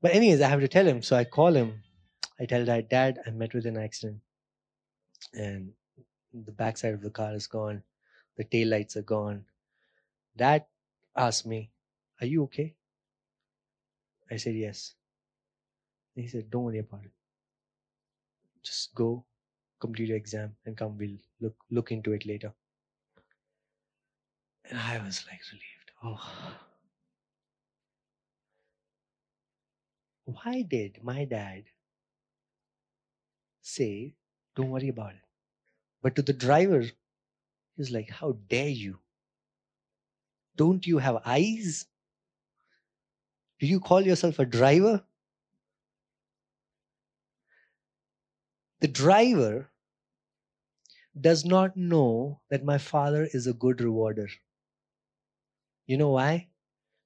But, 0.00 0.14
anyways, 0.14 0.40
I 0.40 0.48
have 0.48 0.60
to 0.60 0.68
tell 0.68 0.86
him. 0.86 1.02
So 1.02 1.16
I 1.16 1.24
call 1.24 1.52
him. 1.52 1.82
I 2.40 2.46
tell 2.46 2.64
dad, 2.64 2.88
Dad, 2.88 3.18
I 3.26 3.30
met 3.30 3.52
with 3.52 3.66
an 3.66 3.76
accident 3.76 4.20
and 5.34 5.72
the 6.32 6.52
backside 6.52 6.94
of 6.94 7.02
the 7.02 7.10
car 7.10 7.34
is 7.34 7.48
gone, 7.48 7.82
the 8.36 8.44
tail 8.44 8.68
lights 8.68 8.96
are 8.96 9.02
gone. 9.02 9.44
Dad 10.36 10.64
asked 11.16 11.46
me, 11.46 11.70
Are 12.20 12.26
you 12.26 12.42
okay? 12.44 12.74
I 14.30 14.36
said, 14.36 14.54
Yes. 14.54 14.94
And 16.14 16.24
he 16.24 16.30
said, 16.30 16.50
Don't 16.50 16.64
worry 16.64 16.78
about 16.78 17.04
it. 17.04 17.12
Just 18.62 18.94
go, 18.94 19.24
complete 19.80 20.08
your 20.08 20.16
exam, 20.16 20.56
and 20.66 20.76
come. 20.76 20.98
We'll 20.98 21.18
look 21.40 21.56
look 21.70 21.92
into 21.92 22.12
it 22.12 22.26
later. 22.26 22.52
And 24.68 24.78
I 24.78 24.98
was 24.98 25.24
like 25.30 25.40
relieved. 25.50 25.92
Oh. 26.02 26.56
Why 30.24 30.62
did 30.62 31.02
my 31.02 31.24
dad 31.24 31.64
say, 33.62 34.14
Don't 34.56 34.70
worry 34.70 34.88
about 34.88 35.12
it? 35.14 35.22
But 36.02 36.16
to 36.16 36.22
the 36.22 36.32
driver, 36.32 36.84
he's 37.76 37.90
like, 37.90 38.10
How 38.10 38.32
dare 38.48 38.68
you? 38.68 38.98
Don't 40.56 40.86
you 40.86 40.98
have 40.98 41.22
eyes? 41.24 41.86
Do 43.60 43.66
you 43.66 43.78
call 43.80 44.00
yourself 44.00 44.38
a 44.40 44.46
driver? 44.46 45.04
The 48.80 48.88
driver 48.88 49.70
does 51.20 51.44
not 51.44 51.76
know 51.76 52.40
that 52.48 52.64
my 52.64 52.78
father 52.78 53.28
is 53.34 53.46
a 53.46 53.52
good 53.52 53.82
rewarder. 53.82 54.30
You 55.86 55.96
know 55.96 56.10
why? 56.12 56.50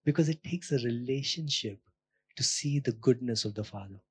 Because 0.05 0.29
it 0.29 0.45
takes 0.45 0.73
a 0.73 0.79
relationship 0.79 1.81
to 2.37 2.43
see 2.43 2.79
the 2.81 2.93
goodness 2.93 3.45
of 3.45 3.55
the 3.55 3.65
Father. 3.65 4.03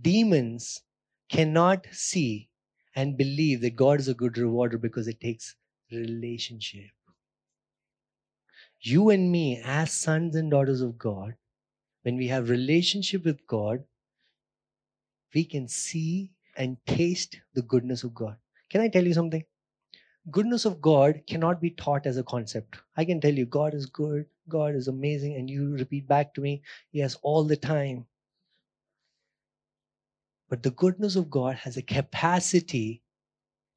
Demons 0.00 0.82
cannot 1.28 1.86
see 1.92 2.48
and 2.96 3.18
believe 3.18 3.60
that 3.60 3.76
God 3.76 4.00
is 4.00 4.08
a 4.08 4.14
good 4.14 4.38
rewarder 4.38 4.78
because 4.78 5.06
it 5.06 5.20
takes 5.20 5.56
relationship. 5.92 6.90
You 8.80 9.10
and 9.10 9.30
me, 9.30 9.60
as 9.64 9.92
sons 9.92 10.36
and 10.36 10.50
daughters 10.50 10.80
of 10.80 10.98
God, 10.98 11.34
when 12.02 12.16
we 12.16 12.28
have 12.28 12.48
relationship 12.48 13.24
with 13.24 13.46
God, 13.46 13.84
we 15.34 15.44
can 15.44 15.68
see 15.68 16.30
and 16.56 16.76
taste 16.86 17.40
the 17.54 17.62
goodness 17.62 18.04
of 18.04 18.14
God. 18.14 18.36
Can 18.70 18.80
I 18.80 18.88
tell 18.88 19.04
you 19.04 19.14
something? 19.14 19.44
Goodness 20.30 20.64
of 20.64 20.80
God 20.80 21.22
cannot 21.26 21.60
be 21.60 21.70
taught 21.70 22.06
as 22.06 22.18
a 22.18 22.22
concept. 22.22 22.76
I 22.96 23.04
can 23.04 23.20
tell 23.20 23.32
you, 23.32 23.46
God 23.46 23.74
is 23.74 23.86
good, 23.86 24.26
God 24.48 24.74
is 24.74 24.88
amazing, 24.88 25.36
and 25.36 25.48
you 25.48 25.72
repeat 25.76 26.06
back 26.06 26.34
to 26.34 26.40
me, 26.40 26.62
yes, 26.92 27.16
all 27.22 27.44
the 27.44 27.56
time. 27.56 28.06
But 30.48 30.62
the 30.62 30.70
goodness 30.70 31.16
of 31.16 31.30
God 31.30 31.56
has 31.56 31.76
a 31.76 31.82
capacity 31.82 33.02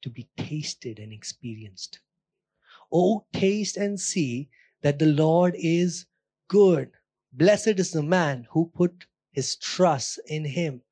to 0.02 0.10
be 0.10 0.28
tasted 0.36 0.98
and 0.98 1.12
experienced. 1.12 2.00
Oh, 2.92 3.24
taste 3.32 3.76
and 3.76 3.98
see 3.98 4.48
that 4.82 4.98
the 4.98 5.06
Lord 5.06 5.54
is 5.56 6.06
good. 6.48 6.90
Blessed 7.32 7.78
is 7.78 7.92
the 7.92 8.02
man 8.02 8.46
who 8.50 8.70
put 8.74 9.06
his 9.30 9.56
trust 9.56 10.20
in 10.26 10.44
him. 10.44 10.82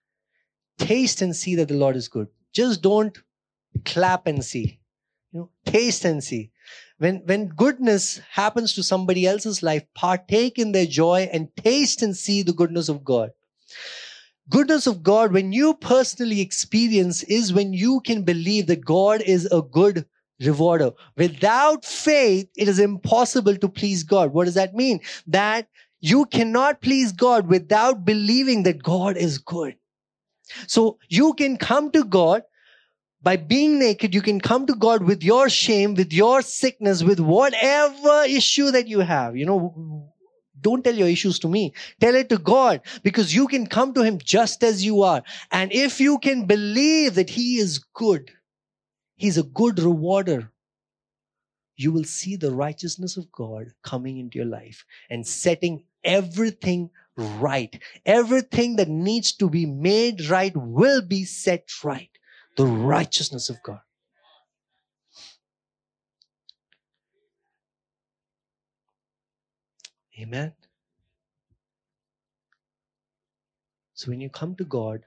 Taste 0.78 1.20
and 1.20 1.36
see 1.36 1.54
that 1.56 1.68
the 1.68 1.74
Lord 1.74 1.96
is 1.96 2.08
good. 2.08 2.28
Just 2.52 2.82
don't 2.82 3.18
clap 3.84 4.26
and 4.26 4.44
see. 4.44 4.80
You 5.32 5.40
know, 5.40 5.50
taste 5.66 6.04
and 6.04 6.24
see. 6.24 6.50
When, 6.98 7.22
when 7.26 7.48
goodness 7.48 8.20
happens 8.30 8.74
to 8.74 8.82
somebody 8.82 9.26
else's 9.26 9.62
life, 9.62 9.84
partake 9.94 10.58
in 10.58 10.72
their 10.72 10.86
joy 10.86 11.28
and 11.32 11.54
taste 11.56 12.02
and 12.02 12.16
see 12.16 12.42
the 12.42 12.52
goodness 12.52 12.88
of 12.88 13.04
God. 13.04 13.30
Goodness 14.48 14.86
of 14.86 15.02
God, 15.02 15.32
when 15.32 15.52
you 15.52 15.74
personally 15.74 16.40
experience, 16.40 17.22
is 17.22 17.52
when 17.52 17.72
you 17.72 18.00
can 18.00 18.24
believe 18.24 18.66
that 18.66 18.84
God 18.84 19.22
is 19.22 19.46
a 19.46 19.62
good 19.62 20.06
rewarder. 20.40 20.92
Without 21.16 21.84
faith, 21.84 22.48
it 22.56 22.68
is 22.68 22.78
impossible 22.78 23.56
to 23.56 23.68
please 23.68 24.02
God. 24.02 24.32
What 24.32 24.46
does 24.46 24.54
that 24.54 24.74
mean? 24.74 25.00
That 25.26 25.68
you 26.00 26.26
cannot 26.26 26.80
please 26.80 27.12
God 27.12 27.48
without 27.48 28.04
believing 28.04 28.62
that 28.64 28.82
God 28.82 29.16
is 29.16 29.38
good. 29.38 29.76
So 30.66 30.98
you 31.08 31.34
can 31.34 31.56
come 31.56 31.90
to 31.92 32.04
God 32.04 32.42
by 33.22 33.36
being 33.36 33.78
naked. 33.78 34.14
You 34.14 34.22
can 34.22 34.40
come 34.40 34.66
to 34.66 34.74
God 34.74 35.02
with 35.02 35.22
your 35.22 35.48
shame, 35.48 35.94
with 35.94 36.12
your 36.12 36.42
sickness, 36.42 37.02
with 37.02 37.20
whatever 37.20 38.24
issue 38.24 38.70
that 38.70 38.88
you 38.88 39.00
have. 39.00 39.36
You 39.36 39.46
know, 39.46 40.10
don't 40.60 40.82
tell 40.82 40.94
your 40.94 41.08
issues 41.08 41.38
to 41.40 41.48
me. 41.48 41.74
Tell 42.00 42.14
it 42.14 42.28
to 42.30 42.38
God 42.38 42.80
because 43.02 43.34
you 43.34 43.46
can 43.46 43.66
come 43.66 43.92
to 43.94 44.02
Him 44.02 44.18
just 44.18 44.64
as 44.64 44.84
you 44.84 45.02
are. 45.02 45.22
And 45.50 45.72
if 45.72 46.00
you 46.00 46.18
can 46.18 46.46
believe 46.46 47.14
that 47.14 47.30
He 47.30 47.58
is 47.58 47.78
good, 47.78 48.30
He's 49.20 49.36
a 49.36 49.42
good 49.42 49.78
rewarder, 49.78 50.50
you 51.76 51.92
will 51.92 52.04
see 52.04 52.36
the 52.36 52.54
righteousness 52.54 53.18
of 53.18 53.30
God 53.30 53.66
coming 53.82 54.16
into 54.16 54.38
your 54.38 54.46
life 54.46 54.86
and 55.10 55.26
setting 55.26 55.84
everything 56.02 56.88
right. 57.18 57.78
Everything 58.06 58.76
that 58.76 58.88
needs 58.88 59.32
to 59.32 59.50
be 59.50 59.66
made 59.66 60.30
right 60.30 60.56
will 60.56 61.02
be 61.02 61.26
set 61.26 61.68
right. 61.84 62.08
The 62.56 62.64
righteousness 62.64 63.50
of 63.50 63.62
God. 63.62 63.82
Amen. 70.18 70.54
So 73.92 74.10
when 74.10 74.22
you 74.22 74.30
come 74.30 74.56
to 74.56 74.64
God, 74.64 75.04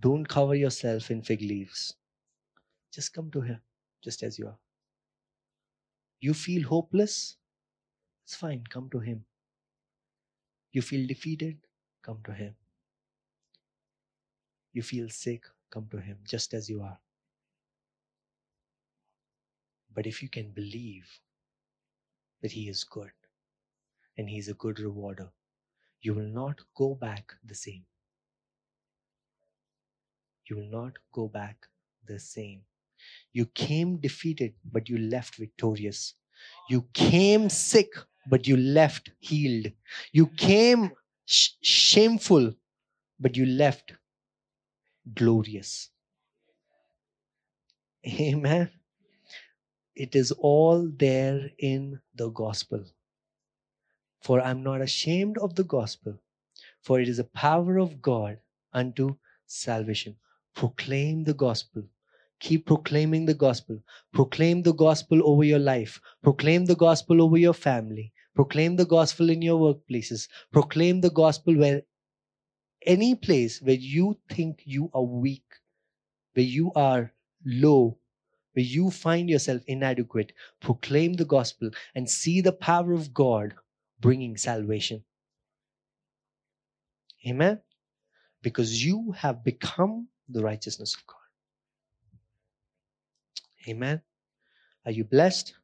don't 0.00 0.26
cover 0.26 0.56
yourself 0.56 1.12
in 1.12 1.22
fig 1.22 1.42
leaves. 1.42 1.94
Just 2.94 3.12
come 3.12 3.30
to 3.32 3.40
Him, 3.40 3.60
just 4.04 4.22
as 4.22 4.38
you 4.38 4.46
are. 4.46 4.58
You 6.20 6.32
feel 6.32 6.68
hopeless? 6.68 7.36
It's 8.24 8.36
fine, 8.36 8.62
come 8.70 8.88
to 8.90 9.00
Him. 9.00 9.24
You 10.72 10.80
feel 10.80 11.04
defeated? 11.06 11.58
Come 12.02 12.18
to 12.24 12.32
Him. 12.32 12.54
You 14.72 14.82
feel 14.82 15.08
sick? 15.08 15.42
Come 15.72 15.88
to 15.90 15.98
Him, 15.98 16.18
just 16.28 16.54
as 16.54 16.70
you 16.70 16.82
are. 16.82 16.98
But 19.92 20.06
if 20.06 20.22
you 20.22 20.28
can 20.28 20.50
believe 20.50 21.08
that 22.42 22.52
He 22.52 22.68
is 22.68 22.84
good, 22.84 23.10
and 24.16 24.30
He's 24.30 24.48
a 24.48 24.54
good 24.54 24.78
rewarder. 24.78 25.30
You 26.00 26.14
will 26.14 26.28
not 26.28 26.60
go 26.76 26.94
back 26.94 27.32
the 27.44 27.56
same. 27.56 27.86
You 30.48 30.56
will 30.56 30.70
not 30.70 30.92
go 31.12 31.26
back 31.26 31.66
the 32.06 32.20
same. 32.20 32.60
You 33.32 33.46
came 33.46 33.98
defeated, 33.98 34.54
but 34.72 34.88
you 34.88 34.98
left 34.98 35.36
victorious. 35.36 36.14
You 36.70 36.86
came 36.94 37.50
sick, 37.50 37.92
but 38.28 38.46
you 38.46 38.56
left 38.56 39.10
healed. 39.20 39.72
You 40.12 40.26
came 40.28 40.92
sh- 41.26 41.50
shameful, 41.62 42.54
but 43.20 43.36
you 43.36 43.46
left 43.46 43.94
glorious. 45.14 45.90
Amen. 48.06 48.70
It 49.96 50.14
is 50.16 50.32
all 50.32 50.88
there 50.88 51.50
in 51.58 52.00
the 52.14 52.30
gospel. 52.30 52.84
For 54.22 54.40
I'm 54.40 54.62
not 54.62 54.80
ashamed 54.80 55.38
of 55.38 55.54
the 55.54 55.64
gospel, 55.64 56.18
for 56.82 57.00
it 57.00 57.08
is 57.08 57.18
a 57.18 57.24
power 57.24 57.78
of 57.78 58.02
God 58.02 58.38
unto 58.72 59.16
salvation. 59.46 60.16
Proclaim 60.54 61.24
the 61.24 61.34
gospel. 61.34 61.84
Keep 62.44 62.66
proclaiming 62.66 63.24
the 63.24 63.32
gospel. 63.32 63.78
Proclaim 64.12 64.62
the 64.62 64.74
gospel 64.74 65.22
over 65.24 65.44
your 65.44 65.58
life. 65.58 65.98
Proclaim 66.22 66.66
the 66.66 66.74
gospel 66.76 67.22
over 67.22 67.38
your 67.38 67.54
family. 67.54 68.12
Proclaim 68.34 68.76
the 68.76 68.84
gospel 68.84 69.30
in 69.30 69.40
your 69.40 69.58
workplaces. 69.58 70.28
Proclaim 70.52 71.00
the 71.00 71.08
gospel 71.08 71.56
where 71.56 71.80
any 72.84 73.14
place 73.14 73.62
where 73.62 73.76
you 73.76 74.18
think 74.28 74.60
you 74.66 74.90
are 74.92 75.02
weak, 75.02 75.54
where 76.34 76.44
you 76.44 76.70
are 76.76 77.14
low, 77.46 77.96
where 78.52 78.64
you 78.66 78.90
find 78.90 79.30
yourself 79.30 79.62
inadequate. 79.66 80.34
Proclaim 80.60 81.14
the 81.14 81.24
gospel 81.24 81.70
and 81.94 82.10
see 82.10 82.42
the 82.42 82.52
power 82.52 82.92
of 82.92 83.14
God 83.14 83.54
bringing 84.00 84.36
salvation. 84.36 85.02
Amen? 87.26 87.60
Because 88.42 88.84
you 88.84 89.12
have 89.12 89.42
become 89.42 90.08
the 90.28 90.42
righteousness 90.42 90.94
of 90.94 91.06
God. 91.06 91.23
Amen? 93.68 94.02
Are 94.84 94.92
you 94.92 95.04
blessed? 95.04 95.54